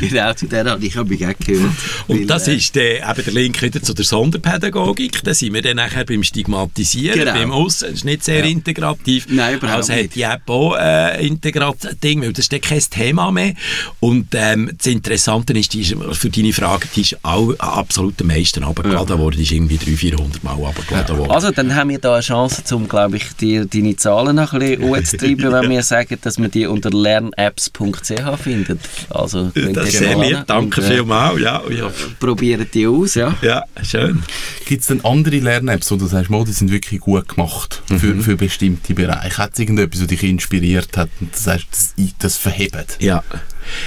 ich 0.00 0.10
genau, 0.10 0.32
zu 0.34 0.46
denen 0.46 0.70
habe 0.70 0.84
ich, 0.86 0.96
habe 0.96 1.14
ich 1.14 1.26
auch 1.26 1.32
gehört. 1.38 1.72
Und 2.06 2.18
Weil, 2.20 2.26
das 2.26 2.48
äh, 2.48 2.54
ist 2.56 2.74
der, 2.74 3.08
eben 3.08 3.24
der 3.24 3.32
Link 3.34 3.60
wieder 3.62 3.82
zu 3.82 3.94
der 3.94 4.04
Sonderpädagogik. 4.04 5.22
Da 5.24 5.34
sind 5.34 5.54
wir 5.54 5.62
dann 5.62 5.76
nachher 5.76 6.04
beim 6.04 6.22
Stigmatisieren, 6.22 7.18
Genau. 7.18 7.32
beim 7.32 7.52
Aussen. 7.52 7.86
Das 7.88 7.94
ist 7.98 8.04
nicht 8.04 8.24
sehr 8.24 8.44
integrativ. 8.44 9.26
Nein, 9.28 9.56
überhaupt 9.56 9.76
also 9.78 9.92
hat 9.92 10.00
nicht. 10.02 10.14
die 10.14 10.22
App 10.22 10.48
auch 10.48 10.76
äh, 10.76 11.26
Integrat-Ding, 11.26 12.22
weil 12.22 12.32
das 12.32 12.46
ist 12.46 12.52
dann 12.52 12.60
kein 12.60 12.80
Thema 12.80 13.30
mehr. 13.30 13.54
Und 14.00 14.28
ähm, 14.34 14.70
das 14.76 14.86
Interessante 14.86 15.52
ist, 15.54 15.72
die 15.74 15.80
ist, 15.82 15.94
für 16.12 16.30
deine 16.30 16.52
Frage, 16.52 16.85
die 16.94 17.00
ist 17.02 17.16
auch 17.22 17.52
absolut 17.58 18.20
am 18.20 18.28
meisten 18.28 18.62
runtergeladen 18.62 19.18
worden. 19.18 19.36
Die 19.36 19.42
ist 19.42 19.52
irgendwie 19.52 19.76
300, 19.76 19.98
400 19.98 20.44
Mal 20.44 20.52
runtergeladen 20.52 21.18
worden. 21.18 21.30
Also, 21.30 21.50
dann 21.50 21.74
haben 21.74 21.90
wir 21.90 21.98
da 21.98 22.14
eine 22.14 22.22
Chance, 22.22 22.62
um, 22.74 22.88
glaube 22.88 23.16
ich, 23.16 23.34
die, 23.40 23.66
deine 23.66 23.96
Zahlen 23.96 24.36
noch 24.36 24.52
ein 24.52 24.60
bisschen 24.60 24.82
hochzutreiben, 24.88 25.52
wenn 25.52 25.70
wir 25.70 25.82
sagen, 25.82 26.18
dass 26.20 26.38
man 26.38 26.50
die 26.50 26.66
unter 26.66 26.90
lernapps.ch 26.90 28.38
findet. 28.42 28.80
Also, 29.10 29.50
das 29.54 29.88
ist 29.88 29.98
sehr 29.98 30.18
lieb, 30.18 30.36
an 30.36 30.44
danke 30.46 30.80
und, 30.80 30.86
äh, 30.86 30.94
vielmals. 30.94 31.40
Ja, 31.40 31.62
ja. 31.70 31.90
Probiert 32.18 32.74
die 32.74 32.86
aus, 32.86 33.14
ja. 33.14 33.34
ja, 33.42 33.64
schön. 33.82 34.22
Gibt 34.66 34.82
es 34.82 34.88
denn 34.88 35.04
andere 35.04 35.38
Lern-Apps, 35.38 35.90
wo 35.90 35.96
du 35.96 36.06
sagst, 36.06 36.30
mal, 36.30 36.44
die 36.44 36.52
sind 36.52 36.70
wirklich 36.70 37.00
gut 37.00 37.28
gemacht 37.28 37.82
für, 37.86 38.16
für 38.20 38.36
bestimmte 38.36 38.94
Bereiche? 38.94 39.38
Hat 39.38 39.52
es 39.52 39.58
irgendetwas, 39.58 40.00
das 40.00 40.08
dich 40.08 40.22
inspiriert 40.22 40.96
hat 40.96 41.08
und 41.20 41.34
du 41.34 41.38
sagst, 41.38 41.66
das, 41.70 41.94
das 42.18 42.36
verhebt? 42.36 42.98
Ja. 43.00 43.22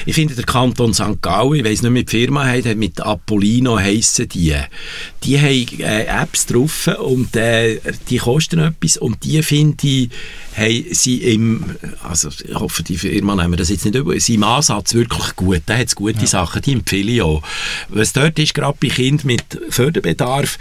Ich 0.05 0.15
finde, 0.15 0.35
der 0.35 0.45
Kanton 0.45 0.93
St. 0.93 1.21
Gallen, 1.21 1.55
ich 1.55 1.63
weiss 1.63 1.81
nicht, 1.81 1.93
wie 1.93 2.03
die 2.03 2.09
Firma 2.09 2.45
heißt, 2.45 2.75
mit 2.75 3.01
Apollino 3.01 3.77
heissen 3.77 4.29
die. 4.29 4.55
Die 5.23 5.39
haben 5.39 5.81
äh, 5.81 6.03
Apps 6.05 6.45
drauf 6.45 6.87
und 6.87 7.35
äh, 7.35 7.79
die 8.09 8.17
kosten 8.17 8.59
etwas 8.59 8.97
und 8.97 9.23
die 9.23 9.41
finde 9.43 9.87
ich, 9.87 10.09
haben 10.55 10.85
sie 10.91 11.17
im, 11.33 11.63
also 12.03 12.29
ich 12.29 12.55
hoffe, 12.55 12.83
die 12.83 12.97
Firma 12.97 13.35
nehmen 13.35 13.57
das 13.57 13.69
jetzt 13.69 13.85
nicht 13.85 13.95
über, 13.95 14.19
sind 14.19 14.35
im 14.35 14.43
Ansatz 14.43 14.93
wirklich 14.93 15.35
gut. 15.35 15.61
Da 15.65 15.77
hat 15.77 15.87
es 15.87 15.95
gute 15.95 16.21
ja. 16.21 16.27
Sachen, 16.27 16.61
die 16.61 16.73
empfehle 16.73 17.11
ich 17.11 17.21
auch. 17.21 17.41
Was 17.89 18.13
dort 18.13 18.37
ist, 18.39 18.53
gerade 18.53 18.77
bei 18.81 18.87
Kindern 18.89 19.27
mit 19.27 19.43
Förderbedarf, 19.69 20.57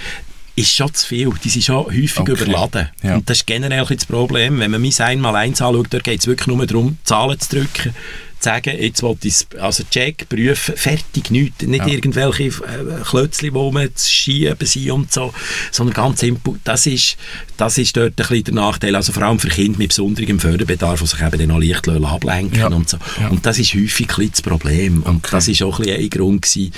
ist 0.61 0.75
schon 0.75 0.93
zu 0.93 1.07
viel. 1.07 1.31
Die 1.43 1.49
sind 1.49 1.65
schon 1.65 1.87
häufig 1.87 2.21
okay. 2.21 2.33
überladen. 2.33 2.89
Ja. 3.03 3.17
Und 3.17 3.29
das 3.29 3.39
ist 3.39 3.47
generell 3.47 3.85
das 3.85 4.07
Problem. 4.07 4.59
Wenn 4.59 4.71
man 4.71 4.81
mein 4.81 4.93
Einmal-Eins 4.99 5.63
anschaut, 5.63 5.87
da 5.91 5.99
geht 5.99 6.21
es 6.21 6.27
wirklich 6.27 6.47
nur 6.47 6.67
darum, 6.67 6.99
Zahlen 7.05 7.39
zu 7.39 7.57
drücken 7.57 7.95
sagen, 8.41 8.77
jetzt 8.79 9.03
will 9.03 9.17
ich 9.23 9.47
also 9.61 9.85
check, 9.91 10.29
prüfen, 10.29 10.77
fertig, 10.77 11.31
nichts, 11.31 11.63
nicht 11.63 11.87
ja. 11.87 11.93
irgendwelche 11.93 12.45
äh, 12.45 13.03
Klötzchen, 13.05 13.55
wo 13.55 13.71
man 13.73 13.95
zu 13.95 14.09
schieben 14.09 14.67
sind 14.67 14.91
und 14.91 15.13
so, 15.13 15.33
sondern 15.73 15.95
ganz 15.95 16.23
Input, 16.23 16.61
das 16.65 16.87
ist, 16.87 17.17
das 17.57 17.79
ist 17.79 17.97
dort 17.97 18.13
ein 18.13 18.15
bisschen 18.15 18.45
der 18.45 18.55
Nachteil, 18.55 18.95
also 18.95 19.13
vor 19.13 19.25
allem 19.25 19.39
für 19.39 19.49
Kinder 19.49 19.79
mit 19.79 19.89
besonderem 19.89 20.39
Förderbedarf, 20.39 21.01
die 21.01 21.07
sich 21.07 21.21
eben 21.21 21.39
dann 21.39 21.49
noch 21.49 21.61
leicht 21.61 21.89
ablenken 21.89 22.61
ja. 22.61 22.69
und 22.69 22.89
so. 22.89 22.99
Und 23.31 23.45
das 23.45 23.59
ist 23.59 23.75
häufig 23.75 24.09
das 24.31 24.43
Problem 24.43 25.03
und 25.03 25.17
okay. 25.17 25.29
das 25.33 25.49
ist 25.49 25.63
auch 25.63 25.79
ein, 25.79 25.85
bisschen 25.85 26.03
ein 26.03 26.11
Grund 26.11 26.43
gewesen, 26.43 26.73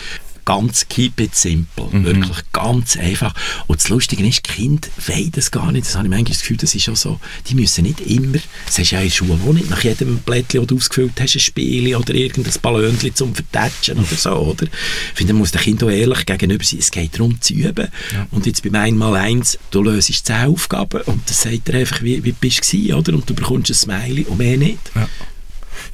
ganz 0.50 0.88
keep 0.88 1.20
it 1.20 1.36
simple. 1.36 1.86
Mhm. 1.92 2.04
Wirklich 2.06 2.38
ganz 2.52 2.96
einfach. 2.96 3.32
Und 3.68 3.78
das 3.78 3.88
Lustige 3.88 4.26
ist, 4.26 4.44
die 4.48 4.52
Kinder 4.52 4.88
wollen 5.06 5.30
das 5.30 5.52
gar 5.52 5.70
nicht. 5.70 5.86
Das 5.86 5.94
habe 5.94 6.06
ich 6.06 6.10
manchmal 6.10 6.32
das 6.32 6.40
Gefühl, 6.40 6.56
das 6.56 6.74
ist 6.74 6.88
auch 6.88 6.96
so. 6.96 7.20
Die 7.46 7.54
müssen 7.54 7.84
nicht 7.84 8.00
immer, 8.00 8.38
das 8.66 8.80
hast 8.80 8.90
du 8.90 8.96
ja 8.96 9.00
in 9.00 9.06
der 9.06 9.14
Schule 9.14 9.38
auch 9.46 9.52
nicht, 9.52 9.70
nach 9.70 9.84
jedem 9.84 10.18
Blättchen, 10.18 10.60
das 10.60 10.66
du 10.66 10.76
ausgefüllt 10.76 11.12
hast, 11.20 11.36
ein 11.36 11.40
Spiel 11.40 11.94
oder 11.94 12.12
irgendein 12.14 12.52
Ballönchen 12.60 13.14
zum 13.14 13.32
Vertatschen 13.32 13.98
oder 13.98 14.16
so, 14.16 14.30
oder? 14.30 14.64
Ich 14.64 15.18
finde, 15.18 15.34
man 15.34 15.40
muss 15.40 15.52
den 15.52 15.60
Kindern 15.60 15.88
auch 15.88 15.92
ehrlich 15.92 16.26
gegenüber 16.26 16.64
sein. 16.64 16.80
Es 16.80 16.90
geht 16.90 17.14
darum, 17.14 17.40
zu 17.40 17.54
üben. 17.54 17.86
Ja. 18.12 18.26
Und 18.32 18.44
jetzt 18.46 18.64
beim 18.64 18.74
Einmal-Eins, 18.74 19.56
du 19.70 19.84
löst 19.84 20.26
zehn 20.26 20.46
Aufgaben 20.46 21.02
und 21.02 21.30
das 21.30 21.42
sagt 21.42 21.68
er 21.68 21.78
einfach, 21.78 22.02
wie, 22.02 22.24
wie 22.24 22.32
bist 22.32 22.72
du 22.72 22.96
oder? 22.96 23.14
Und 23.14 23.30
du 23.30 23.34
bekommst 23.34 23.70
ein 23.70 23.74
Smiley 23.74 24.24
und 24.24 24.38
mehr 24.38 24.56
nicht. 24.56 24.80
Ja, 24.96 25.08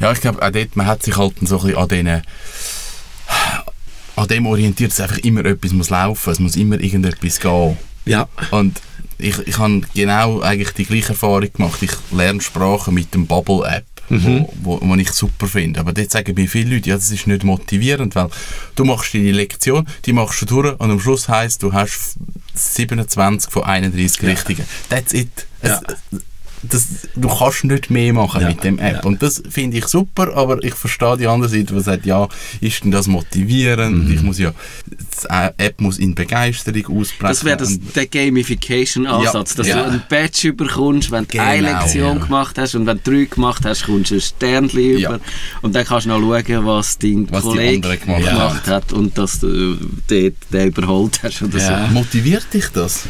ja 0.01 0.13
ich 0.13 0.21
glaube, 0.23 0.41
auch 0.41 0.51
dort, 0.51 0.77
man 0.77 0.87
hat 0.87 1.03
sich 1.03 1.15
halt 1.15 1.35
so 1.43 1.59
ein 1.59 1.67
bisschen 1.67 1.77
an 1.77 1.89
diesen 1.89 2.23
an 4.17 4.29
dem 4.29 4.47
orientiert 4.47 4.93
es 4.93 5.01
einfach 5.01 5.19
immer 5.19 5.45
etwas 5.45 5.73
muss 5.73 5.91
laufen, 5.91 6.31
es 6.31 6.41
muss 6.41 6.57
immer 6.57 6.81
irgendetwas 6.81 7.39
gehen. 7.39 7.77
Ja. 8.07 8.29
Und 8.51 8.81
ich, 9.19 9.39
ich 9.47 9.59
habe 9.59 9.83
genau 9.95 10.41
eigentlich 10.41 10.71
die 10.73 10.85
gleiche 10.85 11.11
Erfahrung 11.11 11.53
gemacht. 11.53 11.83
Ich 11.83 11.93
lerne 12.13 12.41
Sprachen 12.41 12.95
mit 12.95 13.15
dem 13.15 13.27
Bubble-App. 13.27 13.85
Mhm. 14.09 14.47
Wo, 14.63 14.81
wo, 14.81 14.89
wo, 14.89 14.95
ich 14.95 15.11
super 15.11 15.49
finde. 15.49 15.81
Aber 15.81 15.93
dort 15.93 16.13
sagen 16.13 16.35
mir 16.35 16.49
viele 16.49 16.77
Leute, 16.77 16.91
ja, 16.91 16.95
das 16.95 17.11
ist 17.11 17.27
nicht 17.27 17.43
motivierend, 17.43 18.15
weil 18.15 18.29
du 18.77 18.85
machst 18.85 19.13
deine 19.15 19.33
Lektion, 19.33 19.87
die 20.05 20.13
machst 20.13 20.43
du 20.43 20.47
durch 20.47 20.79
und 20.79 20.91
am 20.93 21.01
Schluss 21.01 21.29
heisst, 21.29 21.63
du 21.65 21.73
hast 21.73 22.15
27 22.55 23.51
von 23.51 23.65
31 23.65 24.23
ja. 24.23 24.29
Richtigen. 24.29 24.65
That's 24.89 25.13
it. 25.13 25.47
Ja. 25.63 25.81
Es, 26.13 26.21
das, 26.73 27.09
du 27.15 27.29
kannst 27.29 27.65
nicht 27.65 27.91
mehr 27.91 28.13
machen 28.13 28.41
ja, 28.41 28.49
mit 28.49 28.65
dem 28.65 28.79
App. 28.79 28.97
Ja. 28.97 29.03
Und 29.05 29.23
das 29.23 29.43
finde 29.49 29.79
ich 29.79 29.87
super, 29.87 30.35
aber 30.37 30.63
ich 30.63 30.75
verstehe 30.75 31.17
die 31.17 31.27
andere 31.27 31.49
Seite, 31.49 31.75
die 31.75 31.81
sagt, 31.81 32.07
ja, 32.07 32.29
ist 32.61 32.85
denn 32.85 32.91
das 32.91 33.07
motivierend? 33.07 34.07
Mhm. 34.09 34.15
Ich 34.15 34.23
muss 34.23 34.39
ja, 34.39 34.53
die 34.87 35.29
App 35.59 35.81
muss 35.81 35.99
in 35.99 36.15
Begeisterung 36.15 36.99
ausbrechen. 36.99 37.29
Das 37.29 37.45
wäre 37.45 37.67
der 37.95 38.07
Gamification-Ansatz, 38.07 39.57
ja, 39.57 39.57
dass 39.57 39.73
du 39.73 39.85
ein 39.85 40.03
Badge 40.09 40.49
überkommst, 40.49 41.11
wenn 41.11 41.25
du 41.25 41.31
genau, 41.31 41.45
eine 41.45 41.63
Lektion 41.63 42.21
gemacht 42.21 42.59
hast 42.59 42.75
und 42.75 42.87
wenn 42.87 43.01
du 43.03 43.11
drei 43.11 43.25
gemacht 43.25 43.65
hast, 43.65 43.85
kommst 43.85 44.11
du 44.11 44.17
ein 44.17 44.21
Sternchen 44.21 44.99
über 44.99 45.21
und 45.63 45.75
dann 45.75 45.85
kannst 45.85 46.07
du 46.07 46.11
noch 46.11 46.21
schauen, 46.21 46.67
was 46.67 46.99
dein 46.99 47.31
was 47.31 47.43
Kollege 47.43 47.97
gemacht, 47.97 48.25
gemacht 48.25 48.67
hat 48.67 48.93
und 48.93 49.17
dass 49.17 49.41
du 49.41 49.77
den, 50.11 50.35
den 50.53 50.69
überholt 50.69 51.21
hast 51.23 51.43
oder 51.43 51.61
so. 51.61 51.73
Motiviert 51.93 52.47
dich 52.53 52.69
das? 52.69 53.05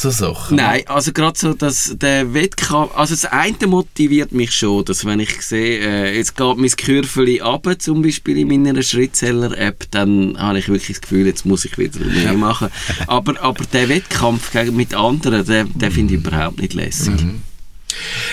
So 0.00 0.10
Sachen? 0.10 0.56
Nein, 0.56 0.82
also 0.86 1.12
gerade 1.12 1.38
so, 1.38 1.54
dass 1.54 1.94
der 1.96 2.32
Wettkampf, 2.34 2.94
also 2.94 3.14
das 3.14 3.24
eine 3.24 3.66
motiviert 3.66 4.32
mich 4.32 4.52
schon, 4.52 4.84
dass 4.84 5.04
wenn 5.04 5.20
ich 5.20 5.42
sehe, 5.42 5.80
äh, 5.80 6.16
jetzt 6.16 6.36
geht 6.36 6.56
mein 6.56 6.70
Kürfeli 6.70 7.40
ab, 7.40 7.66
zum 7.78 8.02
Beispiel 8.02 8.38
in 8.38 8.48
meiner 8.48 8.82
Schrittzähler-App, 8.82 9.90
dann 9.90 10.38
habe 10.38 10.58
ich 10.58 10.68
wirklich 10.68 10.96
das 10.96 11.00
Gefühl, 11.00 11.26
jetzt 11.26 11.46
muss 11.46 11.64
ich 11.64 11.76
wieder 11.78 12.00
mehr 12.00 12.34
machen. 12.34 12.68
aber, 13.06 13.40
aber 13.42 13.64
der 13.72 13.88
Wettkampf 13.88 14.52
mit 14.72 14.94
anderen, 14.94 15.44
den, 15.44 15.78
den 15.78 15.90
finde 15.90 16.14
ich 16.14 16.20
überhaupt 16.20 16.60
nicht 16.60 16.74
lässig. 16.74 17.20
Mhm. 17.22 17.42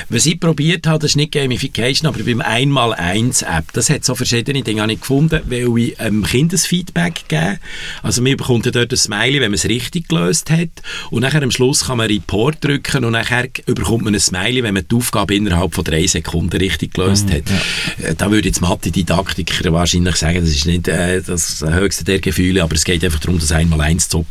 Was 0.10 0.26
ich 0.26 0.40
probiert 0.40 0.88
habe, 0.88 1.00
das 1.00 1.12
ist 1.12 1.16
nicht 1.16 1.32
Gamification, 1.32 2.08
aber 2.08 2.24
beim 2.24 2.42
Einmal-Eins-App, 2.42 3.74
das 3.74 3.90
hat 3.90 4.06
so 4.06 4.16
verschiedene 4.16 4.62
Dinge 4.62 4.86
nicht 4.88 5.02
gefunden, 5.02 5.42
weil 5.46 5.78
ich 5.78 5.96
ähm, 6.00 6.24
Kindesfeedback 6.24 7.28
geben. 7.28 7.60
Also 8.04 8.24
wir 8.24 8.38
bekommen 8.38 8.62
dort 8.64 8.92
ein 8.92 8.98
Smiley, 8.98 9.42
wenn 9.42 9.52
man 9.52 9.56
es 9.56 9.66
richtig 9.66 10.10
gelöst 10.10 10.50
hat 10.50 10.70
und 11.12 11.22
nachher 11.22 11.44
am 11.44 11.52
Schluss 11.52 11.86
kann 11.86 11.98
man 11.98 12.08
Report 12.08 12.64
drücken 12.64 13.06
und 13.06 13.14
nachher 13.14 13.48
bekommt 13.66 14.04
man 14.04 14.14
ein 14.14 14.20
Smiley, 14.20 14.64
wenn 14.64 14.74
man 14.74 14.86
die 14.90 14.96
Aufgabe 14.96 15.36
innerhalb 15.36 15.74
von 15.74 15.84
drei 15.84 16.06
Sekunden 16.08 16.58
richtig 16.58 16.94
gelöst 16.94 17.28
mhm, 17.28 17.34
hat. 17.34 17.44
Ja. 17.50 18.10
Äh, 18.10 18.16
da 18.16 18.32
würde 18.32 18.48
jetzt 18.48 18.62
Mathe-Didaktiker 18.62 19.72
wahrscheinlich 19.74 20.16
sagen, 20.16 20.42
das 20.42 20.50
ist 20.50 20.66
nicht 20.66 20.88
äh, 20.88 21.22
das 21.22 21.64
höchste 21.68 22.04
der 22.04 22.20
Gefühle, 22.20 22.64
aber 22.64 22.76
es 22.76 22.84
geht 22.84 23.04
einfach 23.04 23.20
darum, 23.20 23.40
das 23.40 23.52
Einmal-Eins 23.52 24.10
zu, 24.10 24.26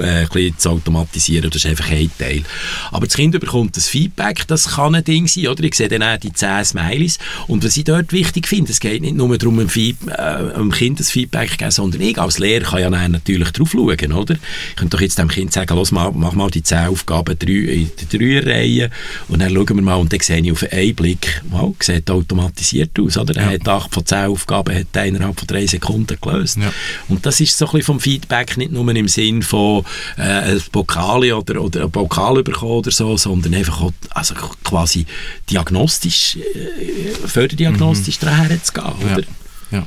äh, 0.00 0.52
zu 0.56 0.70
automatisieren. 0.70 1.50
Das 1.50 1.64
ist 1.64 1.70
einfach 1.70 1.90
ein 1.90 2.10
Teil. 2.18 2.42
Aber 2.90 3.06
das 3.06 3.16
Kind 3.16 3.38
bekommt 3.38 3.76
das 3.76 3.88
Feedback, 3.88 4.46
das 4.46 4.73
kann 4.74 4.94
ein 4.94 5.04
Ding 5.04 5.26
sein, 5.26 5.48
oder? 5.48 5.64
Ich 5.64 5.74
sehe 5.74 5.88
dann 5.88 6.02
auch 6.02 6.18
die 6.18 6.32
10 6.32 6.64
Smileys. 6.64 7.18
Und 7.46 7.64
was 7.64 7.76
ich 7.76 7.84
dort 7.84 8.12
wichtig 8.12 8.46
finde, 8.48 8.72
es 8.72 8.80
geht 8.80 9.02
nicht 9.02 9.16
nur 9.16 9.36
darum, 9.38 9.58
einem, 9.58 9.68
Feed, 9.68 9.96
äh, 10.08 10.12
einem 10.12 10.70
Kind 10.70 11.00
das 11.00 11.10
Feedback 11.10 11.50
zu 11.50 11.56
geben, 11.56 11.70
sondern 11.70 12.00
ich 12.00 12.18
als 12.18 12.38
Lehrer 12.38 12.64
kann 12.64 12.80
ja 12.80 13.08
natürlich 13.08 13.50
drauf 13.50 13.70
schauen, 13.72 14.12
oder? 14.12 14.34
Ich 14.70 14.76
könnte 14.76 14.96
doch 14.96 15.00
jetzt 15.00 15.18
dem 15.18 15.28
Kind 15.28 15.52
sagen, 15.52 15.74
los, 15.76 15.92
mach, 15.92 16.12
mach 16.12 16.32
mal 16.32 16.50
die 16.50 16.62
10 16.62 16.88
Aufgaben 16.88 17.36
in 17.36 17.90
der 18.00 18.18
Dreierreihe 18.18 18.90
und 19.28 19.40
dann 19.40 19.52
schauen 19.52 19.76
wir 19.76 19.82
mal 19.82 19.96
und 19.96 20.12
dann 20.12 20.20
sehe 20.20 20.40
ich 20.40 20.52
auf 20.52 20.64
einen 20.70 20.94
Blick, 20.94 21.42
wow, 21.50 21.74
sieht 21.80 22.10
automatisiert 22.10 22.98
aus, 22.98 23.16
oder? 23.16 23.36
Er 23.36 23.46
ja. 23.46 23.52
hat 23.52 23.68
8 23.68 23.94
von 23.94 24.06
10 24.06 24.18
Aufgaben 24.26 24.74
hat 24.74 24.86
er 24.92 25.04
innerhalb 25.06 25.38
von 25.38 25.46
3 25.46 25.66
Sekunden 25.66 26.18
gelöst. 26.20 26.58
Ja. 26.58 26.72
Und 27.08 27.26
das 27.26 27.40
ist 27.40 27.56
so 27.56 27.66
ein 27.66 27.72
bisschen 27.72 27.86
vom 27.86 28.00
Feedback 28.00 28.56
nicht 28.56 28.72
nur 28.72 28.88
im 28.94 29.08
Sinn 29.08 29.42
von 29.42 29.84
äh, 30.16 30.22
ein 30.22 30.62
Pokal 30.72 31.32
oder, 31.32 31.60
oder 31.60 31.84
ein 31.84 31.90
Pokal 31.90 32.42
bekommen 32.42 32.72
oder 32.72 32.90
so, 32.90 33.16
sondern 33.16 33.54
einfach 33.54 33.80
auch, 33.80 33.92
also 34.10 34.34
quasi 34.62 35.06
diagnostisch, 35.50 36.36
äh, 36.36 37.26
förderdiagnostisch 37.26 38.20
mhm. 38.20 38.26
daher 38.26 38.62
zu 38.62 38.72
gehen, 38.72 38.84
oder? 38.84 39.24
Ja. 39.70 39.78
ja. 39.78 39.86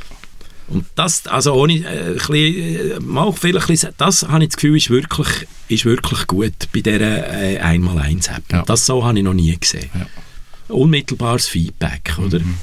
Und 0.69 0.85
das, 0.95 1.25
also 1.27 1.53
ohne 1.53 1.75
äh, 1.75 2.13
bisschen, 2.13 2.35
äh, 2.35 2.99
mal 2.99 3.31
vielleicht 3.31 3.67
bisschen, 3.67 3.93
das 3.97 4.23
habe 4.27 4.43
ich 4.43 4.49
das 4.49 4.57
Gefühl, 4.57 4.75
ist 4.75 4.89
wirklich, 4.89 5.27
ist 5.69 5.85
wirklich 5.85 6.27
gut 6.27 6.53
bei 6.73 6.81
dieser 6.81 6.99
äh, 6.99 7.59
Einmal-Eins-App. 7.59 8.43
Ja. 8.51 8.63
Das 8.63 8.85
so 8.85 9.05
habe 9.05 9.17
ich 9.17 9.23
noch 9.23 9.33
nie 9.33 9.57
gesehen. 9.57 9.89
Ja. 9.93 10.75
Unmittelbares 10.75 11.47
Feedback, 11.47 12.15
oder? 12.17 12.39
Mhm. 12.39 12.57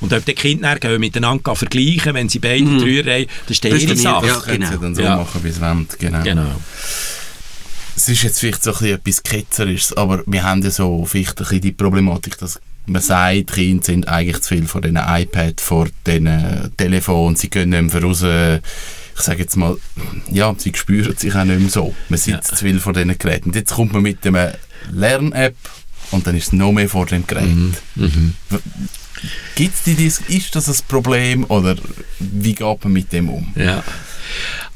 Und 0.00 0.12
ob 0.12 0.24
die 0.26 0.34
Kinder 0.34 0.76
dann 0.76 1.00
miteinander 1.00 1.56
vergleichen, 1.56 2.12
wenn 2.12 2.28
sie 2.28 2.38
beide 2.38 2.64
mhm. 2.64 2.78
drei 2.80 3.20
haben, 3.20 3.26
das 3.46 3.56
ist 3.56 3.64
ihre 3.64 3.96
Sache. 3.96 4.26
Ja, 4.26 4.40
genau. 4.40 4.70
sie 4.70 4.78
dann 4.78 4.94
so 4.94 5.02
ja. 5.02 5.16
machen, 5.16 5.42
wie 5.42 5.50
sie 5.50 5.60
wollen. 5.62 5.88
Genau. 5.98 6.22
genau 6.22 6.56
es 7.98 8.08
ist 8.08 8.22
jetzt 8.22 8.38
vielleicht 8.38 8.62
so 8.62 8.72
ein 8.72 8.86
etwas 8.86 9.24
Ketzerisches, 9.24 9.96
aber 9.96 10.22
wir 10.24 10.44
haben 10.44 10.62
ja 10.62 10.70
so 10.70 11.04
vielleicht 11.04 11.40
ein 11.40 11.44
bisschen 11.44 11.60
die 11.62 11.72
Problematik, 11.72 12.38
dass 12.38 12.60
man 12.86 13.02
sagt, 13.02 13.52
Kinder 13.52 13.84
sind 13.84 14.06
eigentlich 14.06 14.40
zu 14.40 14.54
viel 14.54 14.68
von 14.68 14.82
diesen 14.82 14.98
iPad, 14.98 15.60
vor 15.60 15.88
diesen 16.06 16.72
Telefon, 16.76 17.34
sie 17.34 17.50
gehen 17.50 17.70
nicht 17.70 17.92
mehr 17.92 18.02
raus, 18.02 18.22
ich 18.22 19.20
sage 19.20 19.40
jetzt 19.40 19.56
mal, 19.56 19.76
ja, 20.30 20.54
sie 20.56 20.72
spüren 20.76 21.16
sich 21.16 21.34
auch 21.34 21.42
nicht 21.42 21.58
mehr 21.58 21.70
so. 21.70 21.92
Man 22.08 22.20
sitzt 22.20 22.52
ja. 22.52 22.56
zu 22.56 22.64
viel 22.64 22.78
vor 22.78 22.92
diesen 22.92 23.18
Geräten. 23.18 23.48
Und 23.48 23.56
jetzt 23.56 23.74
kommt 23.74 23.92
man 23.92 24.02
mit 24.02 24.24
einer 24.24 24.54
Lern-App 24.92 25.56
und 26.12 26.24
dann 26.24 26.36
ist 26.36 26.46
es 26.46 26.52
noch 26.52 26.70
mehr 26.70 26.88
vor 26.88 27.06
dem 27.06 27.26
Gerät. 27.26 27.48
Mhm. 27.48 27.74
Mhm. 27.96 28.34
Gibt's 29.56 29.82
die, 29.82 30.06
ist 30.06 30.54
das 30.54 30.68
ein 30.68 30.86
Problem 30.86 31.44
oder 31.48 31.74
wie 32.20 32.54
geht 32.54 32.84
man 32.84 32.92
mit 32.92 33.12
dem 33.12 33.28
um? 33.28 33.52
Ja. 33.56 33.82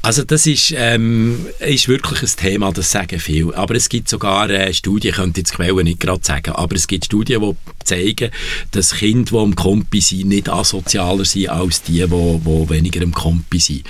Also 0.05 0.25
das 0.25 0.45
ist, 0.47 0.73
ähm, 0.75 1.45
ist 1.59 1.87
wirklich 1.87 2.21
ein 2.21 2.35
Thema, 2.37 2.73
das 2.73 2.91
sagen 2.91 3.21
viele. 3.21 3.55
Aber 3.55 3.73
es 3.73 3.87
gibt 3.87 4.09
sogar 4.09 4.49
äh, 4.49 4.73
Studien, 4.73 5.11
ich 5.11 5.15
könnte 5.15 5.39
jetzt 5.39 5.53
Quellen 5.53 5.85
nicht 5.85 6.01
gerade 6.01 6.19
sagen, 6.21 6.51
aber 6.51 6.75
es 6.75 6.87
gibt 6.87 7.05
Studien, 7.05 7.39
die 7.41 7.55
zeigen, 7.83 8.31
dass 8.71 8.95
Kinder, 8.95 9.31
die 9.31 9.37
am 9.37 9.55
Kompi 9.55 10.01
sind, 10.01 10.29
nicht 10.29 10.49
asozialer 10.49 11.25
sind 11.25 11.49
als 11.49 11.81
die, 11.83 12.05
die, 12.05 12.07
die 12.07 12.69
weniger 12.69 13.01
am 13.03 13.13
Kompi 13.13 13.59
sind. 13.59 13.83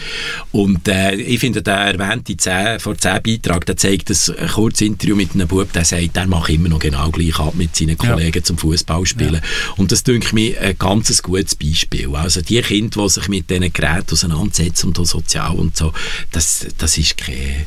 Und 0.51 0.88
äh, 0.88 1.15
ich 1.15 1.39
finde, 1.39 1.62
der 1.62 1.75
erwähnte 1.75 2.36
10, 2.36 2.79
vor 2.79 2.97
10 2.97 3.21
Beitrag, 3.23 3.65
der 3.65 3.77
zeigt 3.77 4.10
ein 4.10 4.47
kurzes 4.47 4.88
Interview 4.88 5.15
mit 5.15 5.34
einem 5.34 5.47
Bub, 5.47 5.71
der 5.73 5.86
sagt, 5.86 6.15
der 6.15 6.27
macht 6.27 6.49
immer 6.49 6.69
noch 6.69 6.79
genau 6.79 7.10
gleich 7.10 7.39
ab 7.39 7.56
mit 7.56 7.75
seinen 7.75 7.97
Kollegen 7.97 8.39
ja. 8.39 8.43
zum 8.43 8.58
Fußballspielen. 8.58 9.36
Ja. 9.36 9.41
Und 9.77 9.91
das 9.91 10.03
denke 10.03 10.27
ich 10.27 10.34
mir 10.34 10.62
ein 10.62 10.77
ganz 10.77 11.21
gutes 11.21 11.56
Beispiel. 11.56 12.15
Also 12.15 12.41
die 12.41 12.62
Kinder, 12.62 13.03
die 13.03 13.10
sich 13.10 13.27
mit 13.27 13.49
diesen 13.49 13.71
Geräten 13.73 14.12
auseinandersetzen 14.12 14.88
und 14.88 15.08
sozial 15.08 15.56
und 15.56 15.75
so, 15.75 15.93
das, 16.32 16.67
das 16.77 16.97
ist 16.97 17.17
kein 17.17 17.65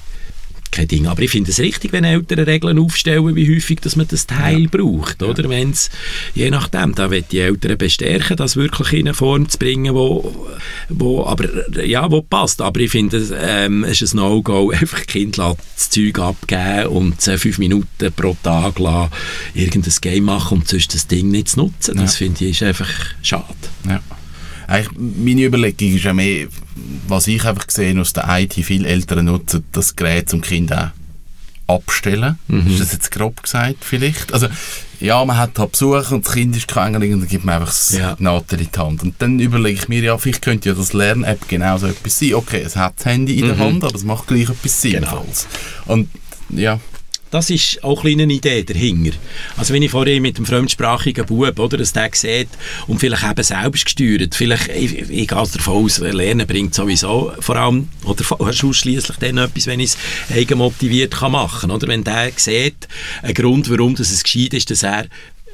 kein 0.76 0.88
Ding. 0.88 1.06
Aber 1.06 1.22
ich 1.22 1.30
finde 1.30 1.50
es 1.50 1.58
richtig, 1.58 1.92
wenn 1.92 2.04
Eltern 2.04 2.40
Regeln 2.40 2.78
aufstellen, 2.78 3.34
wie 3.34 3.54
häufig 3.54 3.80
dass 3.80 3.96
man 3.96 4.06
das 4.08 4.26
Teil 4.26 4.62
ja. 4.62 4.68
braucht. 4.70 5.22
Oder? 5.22 5.48
Wenn's, 5.48 5.90
je 6.34 6.50
nachdem, 6.50 6.94
da 6.94 7.10
wird 7.10 7.32
die 7.32 7.40
Eltern 7.40 7.78
bestärken, 7.78 8.36
das 8.36 8.56
wirklich 8.56 8.92
in 8.92 9.06
eine 9.06 9.14
Form 9.14 9.48
zu 9.48 9.58
bringen, 9.58 9.94
wo, 9.94 10.48
wo, 10.88 11.24
aber, 11.24 11.48
ja, 11.84 12.10
wo 12.10 12.22
passt. 12.22 12.60
Aber 12.60 12.80
ich 12.80 12.90
finde, 12.90 13.26
ähm, 13.40 13.84
es 13.84 14.02
ist 14.02 14.14
ein 14.14 14.18
No-Go, 14.18 14.70
einfach 14.74 15.06
Kind 15.06 15.38
das 15.38 15.90
Zeug 15.90 16.18
abgeben 16.18 16.86
und 16.88 17.22
fünf 17.22 17.58
Minuten 17.58 18.12
pro 18.12 18.36
Tag 18.42 18.78
lassen, 18.78 19.12
irgendein 19.54 19.94
Game 20.00 20.24
machen 20.24 20.58
und 20.58 20.68
sonst 20.68 20.94
das 20.94 21.06
Ding 21.06 21.30
nicht 21.30 21.48
zu 21.50 21.60
nutzen. 21.60 21.96
Das 21.96 22.18
ja. 22.18 22.26
finde 22.26 22.44
ich 22.44 22.56
ist 22.56 22.62
einfach 22.62 22.90
schade. 23.22 23.44
Eigentlich, 24.66 24.98
meine 24.98 25.42
Überlegung 25.42 25.94
ist 25.94 26.04
ja 26.04 26.12
mehr, 26.12 26.48
was 27.08 27.26
ich 27.26 27.44
einfach 27.44 27.66
gesehen 27.66 27.98
aus 28.00 28.12
der 28.12 28.24
IT, 28.28 28.54
viele 28.54 28.88
Eltern 28.88 29.26
nutzen 29.26 29.64
das 29.72 29.96
Gerät 29.96 30.28
zum 30.28 30.40
Kind 30.40 30.72
auch 30.72 30.90
abstellen. 31.68 32.38
Mhm. 32.48 32.66
Ist 32.68 32.80
das 32.80 32.92
jetzt 32.92 33.10
grob 33.10 33.42
gesagt 33.42 33.84
vielleicht? 33.84 34.32
Also, 34.32 34.48
ja, 35.00 35.24
man 35.24 35.36
hat 35.36 35.58
halt 35.58 35.72
Besuch 35.72 36.10
und 36.10 36.26
das 36.26 36.32
Kind 36.32 36.56
ist 36.56 36.68
krank 36.68 36.94
und 36.94 37.02
dann 37.02 37.28
gibt 37.28 37.44
man 37.44 37.56
einfach 37.56 37.68
das 37.68 37.96
ja. 37.96 38.16
Natel 38.18 38.60
in 38.60 38.68
die 38.72 38.78
Hand. 38.78 39.02
Und 39.02 39.14
dann 39.18 39.38
überlege 39.38 39.78
ich 39.78 39.88
mir, 39.88 40.02
ja, 40.02 40.16
vielleicht 40.16 40.42
könnte 40.42 40.70
ja 40.70 40.74
das 40.74 40.92
Lern-App 40.92 41.48
genauso 41.48 41.86
etwas 41.86 42.18
sein. 42.18 42.34
Okay, 42.34 42.62
es 42.64 42.76
hat 42.76 42.94
das 42.96 43.06
Handy 43.06 43.38
in 43.38 43.44
mhm. 43.44 43.48
der 43.48 43.58
Hand, 43.58 43.84
aber 43.84 43.94
es 43.94 44.04
macht 44.04 44.28
gleich 44.28 44.48
etwas 44.48 44.80
genau. 44.82 44.98
Sinnvolles. 44.98 45.46
Genau. 45.84 45.92
Und 45.92 46.10
ja, 46.50 46.80
das 47.36 47.50
ist 47.50 47.84
auch 47.84 48.02
eine 48.02 48.22
Idee 48.22 48.64
dahinter. 48.64 49.14
Also 49.58 49.74
wenn 49.74 49.82
ich 49.82 49.90
vorhin 49.90 50.22
mit 50.22 50.38
einem 50.38 50.46
fremdsprachigen 50.46 51.26
Bub, 51.26 51.58
oder, 51.58 51.76
dass 51.76 51.92
der 51.92 52.08
sieht 52.14 52.48
und 52.86 52.98
vielleicht 52.98 53.24
eben 53.24 53.42
selbst 53.42 53.84
gesteuert, 53.84 54.34
vielleicht, 54.34 54.68
ich, 54.68 55.10
ich 55.10 55.28
gehe 55.28 55.28
davon 55.28 55.84
aus, 55.84 55.98
Lernen 55.98 56.46
bringt 56.46 56.74
sowieso 56.74 57.32
vor 57.40 57.56
allem, 57.56 57.90
oder 58.04 58.24
ausschließlich 58.40 59.18
dann 59.18 59.36
etwas, 59.36 59.66
wenn 59.66 59.80
ich 59.80 59.90
es 59.90 59.98
eigenmotiviert 60.34 61.12
kann 61.12 61.32
machen. 61.32 61.70
Oder 61.70 61.88
wenn 61.88 62.04
der 62.04 62.32
sieht, 62.36 62.88
ein 63.20 63.34
Grund, 63.34 63.68
warum 63.68 63.94
das 63.94 64.10
es 64.10 64.22
geschieht 64.22 64.54
ist, 64.54 64.70
dass 64.70 64.82
er 64.82 65.04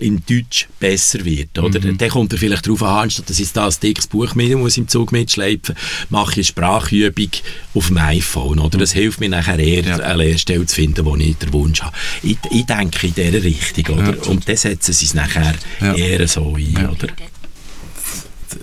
in 0.03 0.23
Deutsch 0.29 0.69
besser 0.81 1.25
wird. 1.25 1.59
Oder? 1.59 1.81
Mhm. 1.81 1.99
Dann 1.99 2.11
kommt 2.11 2.33
er 2.33 2.39
vielleicht 2.39 2.67
darauf 2.67 2.83
an, 2.83 3.05
anstatt 3.05 3.31
dass 3.31 3.39
ich 3.39 3.53
da 3.53 3.67
ein 3.67 3.75
dickes 3.83 4.07
Buch 4.07 4.35
mit 4.35 4.57
muss 4.57 4.77
im 4.77 4.89
Zug 4.89 5.13
mitschleifen, 5.13 5.75
mache 6.11 6.33
ich 6.33 6.37
eine 6.39 6.45
Sprachübung 6.45 7.31
auf 7.75 7.87
dem 7.87 7.99
iPhone. 7.99 8.59
Oder? 8.59 8.79
Das 8.79 8.93
hilft 8.93 9.21
mir 9.21 9.29
nachher 9.29 9.59
eher, 9.59 9.85
ja. 9.85 9.97
eine 9.97 10.25
Lehrstelle 10.25 10.67
zu 10.67 10.75
finden, 10.75 11.05
wo 11.05 11.17
ich 11.17 11.37
den 11.37 11.53
Wunsch 11.53 11.83
habe. 11.83 11.97
Ich, 12.23 12.39
ich 12.51 12.67
denke 12.67 13.07
in 13.07 13.15
dieser 13.15 13.43
Richtung. 13.43 13.99
Oder? 13.99 14.17
Ja. 14.17 14.23
Und 14.25 14.49
dann 14.49 14.57
setzen 14.57 14.93
sie 14.93 15.07
es 15.07 15.15
nachher 15.15 15.55
ja. 15.81 15.95
eher 15.95 16.29
so 16.29 16.55
ein. 16.57 16.89
Oder? 16.89 17.09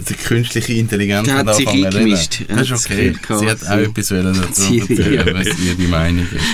die 0.08 0.13
künstliche 0.13 0.73
Intelligenz 0.73 1.28
hat 1.30 1.47
angefangen 1.47 1.91
zu 1.91 1.97
reden. 1.97 2.47
Das 2.47 2.69
ist 2.69 2.86
okay. 2.86 3.15
Sie 3.28 3.49
hat 3.49 3.63
auch 3.65 3.78
etwas 3.78 4.08
dazu 4.08 4.75
erzählen, 4.78 5.34
was 5.34 5.47
ihre 5.60 5.88
Meinung 5.88 6.28
ist. 6.32 6.45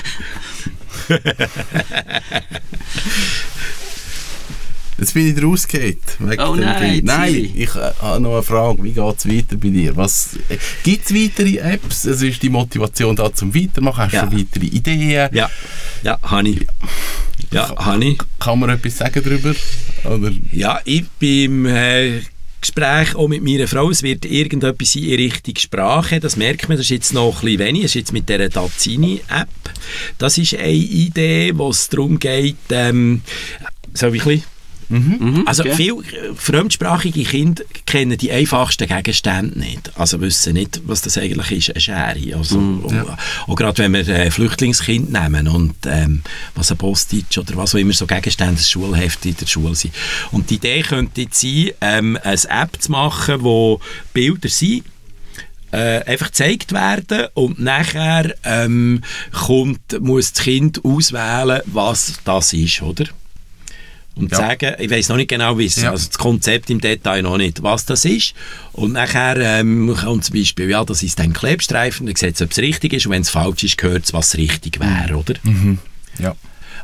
Jetzt 4.97 5.13
bin 5.13 5.35
ich 5.35 5.43
rausgeht. 5.43 5.99
Oh 6.39 6.55
nein, 6.55 7.01
Nein, 7.03 7.51
ich 7.53 7.75
äh, 7.75 7.91
habe 8.01 8.21
noch 8.21 8.33
eine 8.33 8.43
Frage. 8.43 8.81
Wie 8.81 8.93
geht 8.93 9.17
es 9.17 9.27
weiter 9.27 9.57
bei 9.57 9.69
dir? 9.69 9.91
äh, 9.91 10.57
Gibt 10.83 11.05
es 11.05 11.13
weitere 11.13 11.57
Apps? 11.57 12.07
Also 12.07 12.25
ist 12.25 12.41
die 12.41 12.49
Motivation 12.49 13.15
da 13.15 13.33
zum 13.33 13.53
Weitermachen? 13.53 14.03
Hast 14.03 14.13
du 14.13 14.17
ja. 14.17 14.31
weitere 14.31 14.65
Ideen? 14.65 15.29
Ja, 15.33 15.49
ja 16.01 16.17
habe 16.21 16.47
ich. 16.47 16.65
Ja, 17.51 17.75
habe 17.75 18.05
ich. 18.05 18.17
Kann 18.39 18.59
man 18.59 18.69
etwas 18.69 18.97
sagen 18.97 19.21
darüber? 19.21 19.53
Oder? 20.05 20.31
Ja, 20.53 20.79
ich 20.85 21.03
bin 21.19 21.43
im 21.43 21.65
äh, 21.65 22.21
Gespräch 22.61 23.15
auch 23.15 23.27
mit 23.27 23.43
meiner 23.43 23.67
Frau. 23.67 23.89
Es 23.89 24.01
wird 24.01 24.23
irgendetwas 24.23 24.95
in 24.95 25.13
Richtung 25.15 25.55
Sprache. 25.57 26.21
Das 26.21 26.37
merkt 26.37 26.69
man, 26.69 26.77
das 26.77 26.85
ist 26.85 26.91
jetzt 26.91 27.13
noch 27.13 27.35
ein 27.35 27.41
bisschen 27.41 27.59
wenig. 27.59 27.81
Das 27.81 27.91
ist 27.91 27.95
jetzt 27.95 28.13
mit 28.13 28.29
dieser 28.29 28.49
Tazzini-App. 28.49 29.49
Das 30.17 30.37
ist 30.37 30.55
eine 30.55 30.71
Idee, 30.71 31.51
wo 31.53 31.69
es 31.69 31.89
darum 31.89 32.17
geht, 32.17 32.55
ähm, 32.69 33.21
so 33.93 34.13
wie 34.13 34.19
ein 34.19 34.25
bisschen 34.25 34.54
Mhm. 34.89 35.17
Mhm, 35.19 35.43
also 35.47 35.63
okay. 35.63 35.73
viele 35.75 36.03
fremdsprachige 36.35 37.23
Kinder 37.23 37.63
kennen 37.85 38.17
die 38.17 38.31
einfachsten 38.31 38.87
Gegenstände 38.87 39.57
nicht. 39.57 39.91
Also 39.97 40.21
wissen 40.21 40.53
nicht, 40.53 40.81
was 40.85 41.01
das 41.01 41.17
eigentlich 41.17 41.51
ist, 41.51 41.69
eine 41.71 41.79
Schere. 41.79 42.37
Also, 42.37 42.59
mhm, 42.59 42.85
ja. 42.89 43.03
auch, 43.03 43.49
auch 43.49 43.55
gerade 43.55 43.77
wenn 43.79 43.93
wir 43.93 44.07
äh, 44.07 44.31
Flüchtlingskind 44.31 45.11
nehmen 45.11 45.47
und 45.47 45.75
ähm, 45.85 46.21
was 46.53 46.71
ein 46.71 46.77
Postitsch 46.77 47.37
oder 47.37 47.55
was 47.55 47.73
auch 47.73 47.79
immer 47.79 47.93
so 47.93 48.05
Gegenstände, 48.05 48.55
das 48.55 48.69
Schulheft 48.69 49.25
in 49.25 49.35
der 49.35 49.47
Schule 49.47 49.75
sind. 49.75 49.93
Und 50.31 50.49
die 50.49 50.55
Idee 50.55 50.81
könnte 50.81 51.21
jetzt 51.21 51.41
sein, 51.41 51.71
ähm, 51.81 52.19
eine 52.23 52.39
App 52.49 52.81
zu 52.81 52.91
machen, 52.91 53.41
wo 53.41 53.79
Bilder 54.13 54.49
sind, 54.49 54.83
äh, 55.71 56.03
einfach 56.05 56.27
gezeigt 56.27 56.71
werden 56.71 57.27
und 57.33 57.59
nachher 57.59 58.33
ähm, 58.43 59.01
kommt, 59.31 59.99
muss 59.99 60.31
das 60.31 60.43
Kind 60.43 60.85
auswählen, 60.85 61.61
was 61.65 62.19
das 62.23 62.53
ist, 62.53 62.81
oder? 62.81 63.05
Und 64.15 64.31
ja. 64.31 64.37
sagen, 64.37 64.75
ich 64.79 64.89
weiß 64.89 65.09
noch 65.09 65.17
nicht 65.17 65.29
genau, 65.29 65.57
wie 65.57 65.65
es, 65.65 65.75
ja. 65.75 65.91
also 65.91 66.07
das 66.07 66.17
Konzept 66.17 66.69
im 66.69 66.79
Detail 66.79 67.21
noch 67.21 67.37
nicht, 67.37 67.61
was 67.63 67.85
das 67.85 68.05
ist. 68.05 68.33
Und 68.71 68.93
nachher 68.93 69.37
ähm, 69.37 69.93
kommt 69.99 70.25
zum 70.25 70.35
Beispiel, 70.35 70.69
ja, 70.69 70.83
das 70.85 71.03
ist 71.03 71.19
ein 71.19 71.33
Klebstreifen, 71.33 72.05
dann 72.05 72.15
sieht 72.15 72.35
es, 72.35 72.41
ob 72.41 72.51
es 72.51 72.57
richtig 72.59 72.93
ist 72.93 73.05
und 73.05 73.11
wenn 73.11 73.21
es 73.21 73.29
falsch 73.29 73.63
ist, 73.63 73.77
gehört 73.77 74.05
es, 74.05 74.13
was 74.13 74.37
richtig 74.37 74.79
wäre, 74.79 75.13
mhm. 75.13 75.19
oder? 75.19 75.33
Mhm. 75.43 75.79
Ja. 76.19 76.35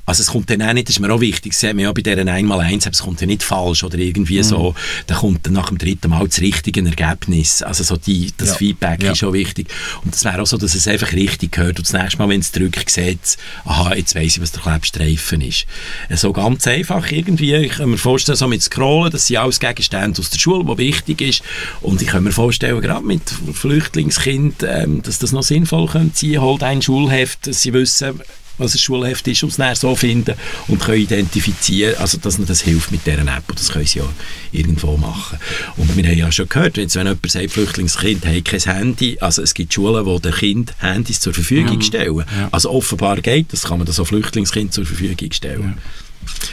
Also 0.05 0.21
es 0.21 0.27
kommt 0.27 0.49
dann 0.49 0.61
auch 0.61 0.73
nicht, 0.73 0.87
das 0.87 0.95
ist 0.95 0.99
mir 0.99 1.13
auch 1.13 1.21
wichtig, 1.21 1.53
das 1.53 1.61
sieht 1.61 1.73
man 1.73 1.83
ja 1.83 1.91
bei 1.91 2.01
dieser 2.01 2.21
1x1, 2.21 2.89
es 2.91 2.99
kommt 3.03 3.21
ja 3.21 3.27
nicht 3.27 3.43
falsch 3.43 3.83
oder 3.83 3.97
irgendwie 3.97 4.39
mhm. 4.39 4.43
so, 4.43 4.75
da 5.07 5.15
kommt 5.15 5.45
dann 5.45 5.53
nach 5.53 5.69
dem 5.69 5.77
dritten 5.77 6.09
Mal 6.09 6.27
das 6.27 6.41
richtige 6.41 6.83
Ergebnis. 6.83 7.61
Also 7.61 7.83
so 7.83 7.97
die, 7.97 8.33
das 8.37 8.49
ja. 8.49 8.55
Feedback 8.55 9.03
ja. 9.03 9.11
ist 9.11 9.19
schon 9.19 9.33
wichtig. 9.33 9.67
Und 10.03 10.15
es 10.15 10.23
wäre 10.23 10.41
auch 10.41 10.47
so, 10.47 10.57
dass 10.57 10.75
es 10.75 10.87
einfach 10.87 11.13
richtig 11.13 11.53
gehört 11.53 11.77
und 11.77 11.87
das 11.87 11.93
nächste 11.93 12.17
Mal, 12.17 12.29
wenn 12.29 12.41
es 12.41 12.51
drückt, 12.51 12.89
sieht 12.89 13.37
aha, 13.65 13.95
jetzt 13.95 14.15
weiss 14.15 14.35
ich, 14.35 14.41
was 14.41 14.51
der 14.51 14.61
Klebstreifen 14.61 15.41
ist. 15.41 15.65
So 16.09 16.33
ganz 16.33 16.67
einfach 16.67 17.11
irgendwie, 17.11 17.55
ich 17.55 17.73
kann 17.73 17.89
mir 17.89 17.97
vorstellen, 17.97 18.37
so 18.37 18.47
mit 18.47 18.61
Scrollen, 18.61 19.11
das 19.11 19.27
sind 19.27 19.37
alles 19.37 19.59
Gegenstände 19.59 20.19
aus 20.19 20.29
der 20.29 20.39
Schule, 20.39 20.65
die 20.65 20.77
wichtig 20.77 21.21
ist 21.21 21.43
und 21.81 22.01
ich 22.01 22.07
kann 22.07 22.23
mir 22.23 22.31
vorstellen, 22.31 22.81
gerade 22.81 23.05
mit 23.05 23.23
Flüchtlingskind, 23.53 24.63
ähm, 24.63 25.01
dass 25.01 25.19
das 25.19 25.31
noch 25.31 25.43
sinnvoll 25.43 25.87
könnte 25.87 26.17
sein, 26.17 26.41
holt 26.41 26.63
ein 26.63 26.81
Schulheft, 26.81 27.47
dass 27.47 27.61
sie 27.61 27.73
wissen, 27.73 28.21
was 28.61 28.75
ein 28.75 28.79
Schulheft 28.79 29.27
ist, 29.27 29.43
und 29.43 29.49
es 29.49 29.57
dann 29.57 29.75
so 29.75 29.95
finden 29.95 30.35
und 30.67 30.79
können 30.79 31.01
identifizieren, 31.01 31.95
also 31.97 32.17
dass 32.17 32.37
ihnen 32.37 32.47
das 32.47 32.61
hilft 32.61 32.91
mit 32.91 33.05
dieser 33.05 33.21
App 33.21 33.49
und 33.49 33.59
das 33.59 33.71
können 33.71 33.85
sie 33.85 33.99
ja 33.99 34.05
irgendwo 34.51 34.97
machen. 34.97 35.37
Und 35.77 35.95
wir 35.95 36.03
haben 36.03 36.17
ja 36.17 36.31
schon 36.31 36.49
gehört, 36.49 36.77
wenn 36.77 36.87
jemand 36.87 37.31
sagt, 37.31 37.51
Flüchtlingskind 37.51 38.25
hat 38.25 38.45
kein 38.45 38.59
Handy, 38.59 39.17
also 39.19 39.41
es 39.41 39.53
gibt 39.53 39.73
Schulen, 39.73 40.05
wo 40.05 40.19
den 40.19 40.33
Kind 40.33 40.73
Handys 40.79 41.19
zur 41.19 41.33
Verfügung 41.33 41.79
ja. 41.79 41.85
stellen. 41.85 42.17
Ja. 42.17 42.49
Also 42.51 42.71
offenbar 42.71 43.21
geht 43.21 43.51
das, 43.51 43.63
kann 43.63 43.77
man 43.77 43.87
das 43.87 43.99
auch 43.99 44.05
Flüchtlingskind 44.05 44.73
zur 44.73 44.85
Verfügung 44.85 45.31
stellen. 45.31 45.75
Ja. 45.75 45.83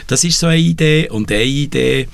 Das 0.06 0.24
ist 0.24 0.38
so 0.38 0.46
eine 0.46 0.58
Idee 0.58 1.08
und 1.10 1.30
eine 1.30 1.44
Idee 1.44 2.08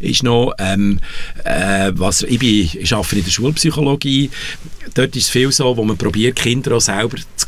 ist 0.00 0.22
noch, 0.22 0.54
ähm, 0.58 0.98
äh, 1.44 1.92
was, 1.94 2.22
ich, 2.22 2.38
bin, 2.38 2.68
ich 2.72 2.92
arbeite 2.92 3.16
in 3.16 3.24
der 3.24 3.30
Schulpsychologie, 3.30 4.30
dort 4.94 5.14
ist 5.14 5.24
es 5.24 5.30
viel 5.30 5.52
so, 5.52 5.76
wo 5.76 5.84
man 5.84 5.96
probiert, 5.96 6.36
Kinder 6.36 6.76
auch 6.76 6.80
selber 6.80 7.18
zu 7.36 7.46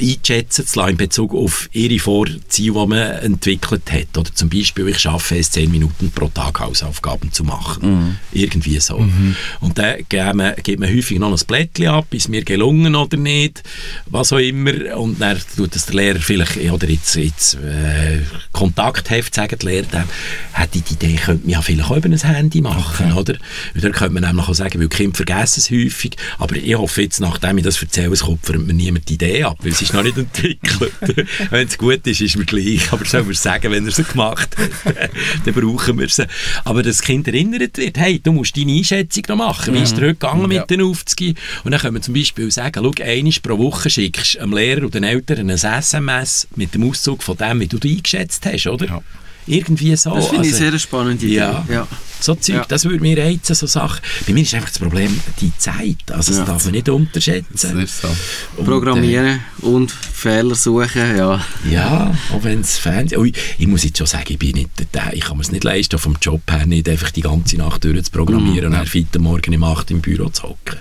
einschätzen 0.00 0.66
zu 0.66 0.78
lassen 0.78 0.90
in 0.90 0.96
Bezug 0.96 1.34
auf 1.34 1.68
ihre 1.72 1.98
Vorziele, 1.98 2.72
die 2.72 2.86
man 2.86 2.98
entwickelt 2.98 3.90
hat. 3.90 4.16
Oder 4.16 4.34
zum 4.34 4.48
Beispiel, 4.48 4.88
ich 4.88 4.98
schaffe 4.98 5.38
es, 5.38 5.50
10 5.50 5.70
Minuten 5.70 6.10
pro 6.10 6.28
Tag 6.28 6.60
Hausaufgaben 6.60 7.32
zu 7.32 7.44
machen. 7.44 7.88
Mhm. 7.88 8.16
Irgendwie 8.32 8.78
so. 8.78 8.98
Mhm. 8.98 9.36
Und 9.60 9.78
dann 9.78 9.96
gibt 10.08 10.34
man, 10.34 10.54
häufig 10.88 11.18
noch 11.18 11.30
ein 11.30 11.46
Blättchen 11.46 11.88
ab, 11.88 12.06
ist 12.12 12.28
mir 12.28 12.44
gelungen 12.44 12.94
oder 12.94 13.16
nicht, 13.16 13.62
was 14.06 14.32
auch 14.32 14.38
immer. 14.38 14.96
Und 14.96 15.20
dann 15.20 15.38
tut 15.56 15.74
das 15.74 15.86
der 15.86 15.96
Lehrer 15.96 16.20
vielleicht, 16.20 16.56
oder 16.70 16.88
jetzt, 16.88 17.14
jetzt 17.14 17.54
äh, 17.54 18.20
Kontaktheft 18.52 19.34
sagen, 19.34 19.58
die 19.60 19.66
Lehrer, 19.66 20.04
hätte 20.52 20.80
die 20.80 20.94
Idee, 20.94 21.16
könnte 21.16 21.46
ja 21.56 21.62
vielleicht 21.62 21.90
auch 21.90 21.96
über 21.96 22.08
ein 22.08 22.18
Handy 22.18 22.60
machen, 22.60 23.10
okay. 23.10 23.18
oder? 23.18 23.34
Und 23.74 23.84
dann 23.84 23.92
könnte 23.92 24.14
man 24.14 24.22
nämlich 24.22 24.48
auch 24.48 24.54
sagen, 24.54 24.80
weil 24.80 24.88
Kinder 24.88 25.16
vergessen 25.16 25.60
es 25.60 25.70
häufig, 25.70 26.16
aber 26.38 26.56
ich 26.56 26.74
hoffe 26.76 27.02
jetzt, 27.02 27.20
nachdem 27.20 27.58
ich 27.58 27.64
das 27.64 27.80
erzähle, 27.80 28.12
es 28.12 28.20
kommt 28.20 28.48
mir 28.48 28.74
niemand 28.74 29.08
die 29.08 29.14
Idee 29.14 29.44
ab, 29.44 29.58
weil 29.62 29.72
es 29.72 29.82
ist 29.82 29.94
noch 29.94 30.02
nicht 30.02 30.18
entwickelt. 30.18 30.92
wenn 31.50 31.66
es 31.66 31.78
gut 31.78 32.06
ist, 32.06 32.20
ist 32.20 32.36
mir 32.36 32.44
gleich, 32.44 32.92
aber 32.92 33.04
soll 33.04 33.24
man 33.24 33.34
sagen, 33.34 33.72
wenn 33.72 33.84
er 33.84 33.98
es 33.98 34.08
gemacht 34.08 34.56
hat, 34.56 35.10
dann 35.44 35.54
brauchen 35.54 35.98
wir 35.98 36.06
es. 36.06 36.22
Aber 36.64 36.82
das 36.82 37.02
Kind 37.02 37.26
erinnert 37.28 37.78
wird, 37.78 37.98
hey, 37.98 38.20
du 38.20 38.32
musst 38.32 38.56
deine 38.56 38.72
Einschätzung 38.72 39.24
noch 39.28 39.36
machen, 39.36 39.74
wie 39.74 39.78
ist 39.78 39.92
es 39.92 39.94
zurückgegangen 39.94 40.50
ja. 40.50 40.60
mit 40.60 40.70
den 40.70 40.82
Aufzugehen? 40.82 41.36
Und 41.64 41.72
dann 41.72 41.80
können 41.80 41.94
wir 41.94 42.02
zum 42.02 42.14
Beispiel 42.14 42.50
sagen, 42.50 42.82
schau, 42.82 43.02
einmal 43.02 43.32
pro 43.42 43.58
Woche 43.58 43.88
schickst 43.88 44.34
du 44.34 44.38
dem 44.40 44.52
Lehrer 44.52 44.82
und 44.82 44.94
den 44.94 45.04
Eltern 45.04 45.38
ein 45.38 45.50
SMS 45.50 46.48
mit 46.54 46.74
dem 46.74 46.88
Auszug 46.88 47.22
von 47.22 47.36
dem, 47.36 47.60
wie 47.60 47.66
du 47.66 47.78
dich 47.78 47.96
eingeschätzt 47.96 48.44
hast, 48.46 48.66
oder? 48.66 48.86
Ja. 48.86 49.02
Irgendwie 49.46 49.94
so. 49.96 50.14
Das 50.14 50.28
finde 50.28 50.46
ich 50.46 50.54
also, 50.54 50.70
sehr 50.70 50.78
spannend. 50.78 51.22
Ja. 51.22 51.64
ja. 51.70 51.86
So 52.20 52.34
Zeug, 52.34 52.56
Ja. 52.56 52.64
das 52.66 52.84
würde 52.84 53.00
mir 53.00 53.18
reizen, 53.18 53.54
so 53.54 53.66
Sachen. 53.66 54.00
Bei 54.26 54.32
mir 54.32 54.42
ist 54.42 54.54
einfach 54.54 54.70
das 54.70 54.78
Problem 54.78 55.20
die 55.40 55.52
Zeit. 55.58 55.96
Also 56.10 56.32
das 56.32 56.38
Ja. 56.38 56.44
darf 56.44 56.64
man 56.64 56.72
nicht 56.72 56.88
Das 56.88 56.94
unterschätzen. 56.94 57.78
ist 57.80 58.00
so. 58.02 58.08
Und, 58.56 58.64
Programmieren 58.64 59.40
und 59.60 59.90
Fehler 59.92 60.54
suchen, 60.54 61.16
ja. 61.16 61.44
Äh, 61.66 61.72
ja, 61.72 62.16
auch 62.32 62.42
wenn 62.42 62.60
es 62.60 62.78
Fernsehen... 62.78 63.20
Ui, 63.20 63.32
ich 63.58 63.66
muss 63.66 63.84
jetzt 63.84 63.98
schon 63.98 64.06
sagen, 64.06 64.24
ich 64.28 64.38
bin 64.38 64.52
nicht 64.52 64.70
der, 64.94 65.12
ich 65.12 65.20
kann 65.20 65.36
mir 65.36 65.42
es 65.42 65.52
nicht 65.52 65.64
leisten, 65.64 65.98
vom 65.98 66.16
Job 66.20 66.40
her 66.50 66.66
nicht 66.66 66.88
einfach 66.88 67.10
die 67.10 67.20
ganze 67.20 67.56
Nacht 67.56 67.84
durch 67.84 68.02
zu 68.04 68.10
programmieren 68.10 68.66
und 68.66 68.72
dann 68.72 68.86
am 69.16 69.22
Morgen 69.22 69.54
um 69.54 69.64
8 69.64 69.90
im 69.90 70.00
Büro 70.00 70.28
zu 70.30 70.44
hocken. 70.44 70.76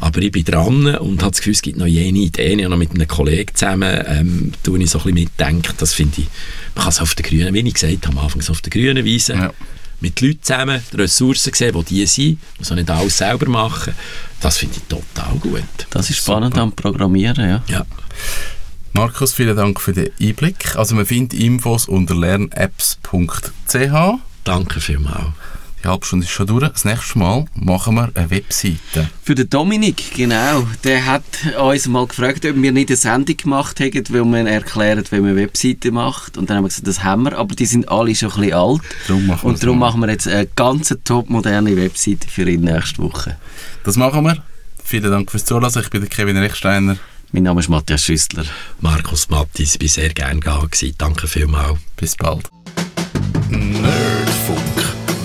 Aber 0.00 0.20
ich 0.20 0.32
bin 0.32 0.44
dran 0.44 0.96
und 0.96 1.22
habe 1.22 1.30
das 1.30 1.38
Gefühl, 1.38 1.52
es 1.52 1.62
gibt 1.62 1.76
noch 1.78 1.86
jene 1.86 2.18
Ideen. 2.18 2.58
Ich 2.58 2.64
habe 2.64 2.72
noch 2.72 2.78
mit 2.78 2.90
einem 2.90 3.06
Kollegen 3.06 3.54
zusammen, 3.54 4.02
ähm, 4.06 4.52
tue 4.64 4.82
ich 4.82 4.90
so 4.90 4.98
ein 4.98 5.04
bisschen 5.04 5.14
mitdenken. 5.14 5.74
Das 5.78 5.94
finde 5.94 6.22
ich, 6.22 6.26
man 6.74 6.82
kann 6.84 6.90
es 6.92 7.00
auf 7.00 7.14
der 7.14 7.24
grünen, 7.24 7.54
wie 7.54 7.60
ich 7.60 7.74
gesagt 7.74 8.06
habe, 8.06 8.18
am 8.18 8.24
Anfang 8.24 8.42
auf 8.48 8.60
der 8.62 8.70
grünen 8.70 9.04
Weise, 9.06 9.34
Ja. 9.34 9.52
Mit 10.02 10.20
Leuten 10.20 10.42
zusammen, 10.42 10.82
die 10.92 10.96
Ressourcen 10.96 11.54
sehen, 11.54 11.74
wo 11.74 11.82
die 11.82 12.04
sind, 12.06 12.38
muss 12.58 12.70
auch 12.70 12.76
nicht 12.76 12.90
alles 12.90 13.16
selber 13.16 13.48
machen. 13.48 13.94
Das 14.40 14.58
finde 14.58 14.76
ich 14.76 14.82
total 14.82 15.38
gut. 15.38 15.62
Das 15.90 16.10
ist 16.10 16.18
spannend 16.18 16.58
am 16.58 16.72
Programmieren, 16.72 17.48
ja. 17.48 17.62
Ja. 17.68 17.86
Markus, 18.92 19.32
vielen 19.32 19.56
Dank 19.56 19.80
für 19.80 19.92
den 19.92 20.10
Einblick. 20.20 20.76
Also 20.76 20.94
man 20.94 21.06
findet 21.06 21.38
Infos 21.38 21.88
unter 21.88 22.14
lernapps.ch. 22.14 23.48
Danke 24.44 24.80
vielmals. 24.80 25.28
Die 25.82 25.88
halbe 25.88 26.06
Stunde 26.06 26.24
ist 26.26 26.30
schon 26.32 26.46
durch. 26.46 26.68
Das 26.68 26.84
nächste 26.84 27.18
Mal 27.18 27.44
machen 27.54 27.94
wir 27.96 28.10
eine 28.14 28.30
Webseite. 28.30 29.08
Für 29.24 29.34
den 29.34 29.50
Dominik, 29.50 30.14
genau. 30.14 30.66
Der 30.84 31.04
hat 31.06 31.24
uns 31.60 31.88
mal 31.88 32.06
gefragt, 32.06 32.44
ob 32.46 32.54
wir 32.62 32.70
nicht 32.72 32.88
eine 32.90 32.96
Sendung 32.96 33.36
gemacht 33.36 33.80
hätten, 33.80 34.04
weil 34.14 34.24
man 34.24 34.46
erklärt, 34.46 35.10
wie 35.10 35.20
man 35.20 35.34
Webseiten 35.34 35.94
macht. 35.94 36.38
Und 36.38 36.48
dann 36.50 36.58
haben 36.58 36.64
wir 36.64 36.68
gesagt, 36.68 36.86
das 36.86 37.02
haben 37.02 37.24
wir, 37.24 37.36
aber 37.36 37.54
die 37.56 37.66
sind 37.66 37.88
alle 37.88 38.14
schon 38.14 38.30
ein 38.30 38.36
bisschen 38.40 38.54
alt. 38.54 38.80
Darum 39.08 39.26
machen 39.26 39.42
wir 39.42 39.48
Und 39.48 39.62
darum 39.62 39.78
mal. 39.78 39.86
machen 39.88 40.00
wir 40.02 40.10
jetzt 40.10 40.28
eine 40.28 40.46
ganz 40.54 40.94
top 41.04 41.28
moderne 41.28 41.76
Webseite 41.76 42.28
für 42.28 42.48
ihn 42.48 42.60
nächste 42.60 43.02
Woche. 43.02 43.36
Das 43.84 43.96
machen 43.96 44.22
wir. 44.24 44.36
Vielen 44.84 45.10
Dank 45.10 45.30
fürs 45.30 45.44
Zuhören. 45.44 45.72
Ich 45.82 45.90
bin 45.90 46.00
der 46.00 46.10
Kevin 46.10 46.36
Rechsteiner. 46.36 46.96
Mein 47.32 47.44
Name 47.44 47.60
ist 47.60 47.68
Matthias 47.68 48.04
Schüssler. 48.04 48.44
Markus 48.80 49.28
Mattis, 49.30 49.76
ich 49.76 49.80
war 49.80 49.88
sehr 49.88 50.10
gerne 50.10 50.38
gewesen. 50.38 50.94
Danke 50.98 51.26
vielmals. 51.26 51.78
Bis 51.96 52.14
bald. 52.14 52.48
Nerdfunk. 53.48 54.61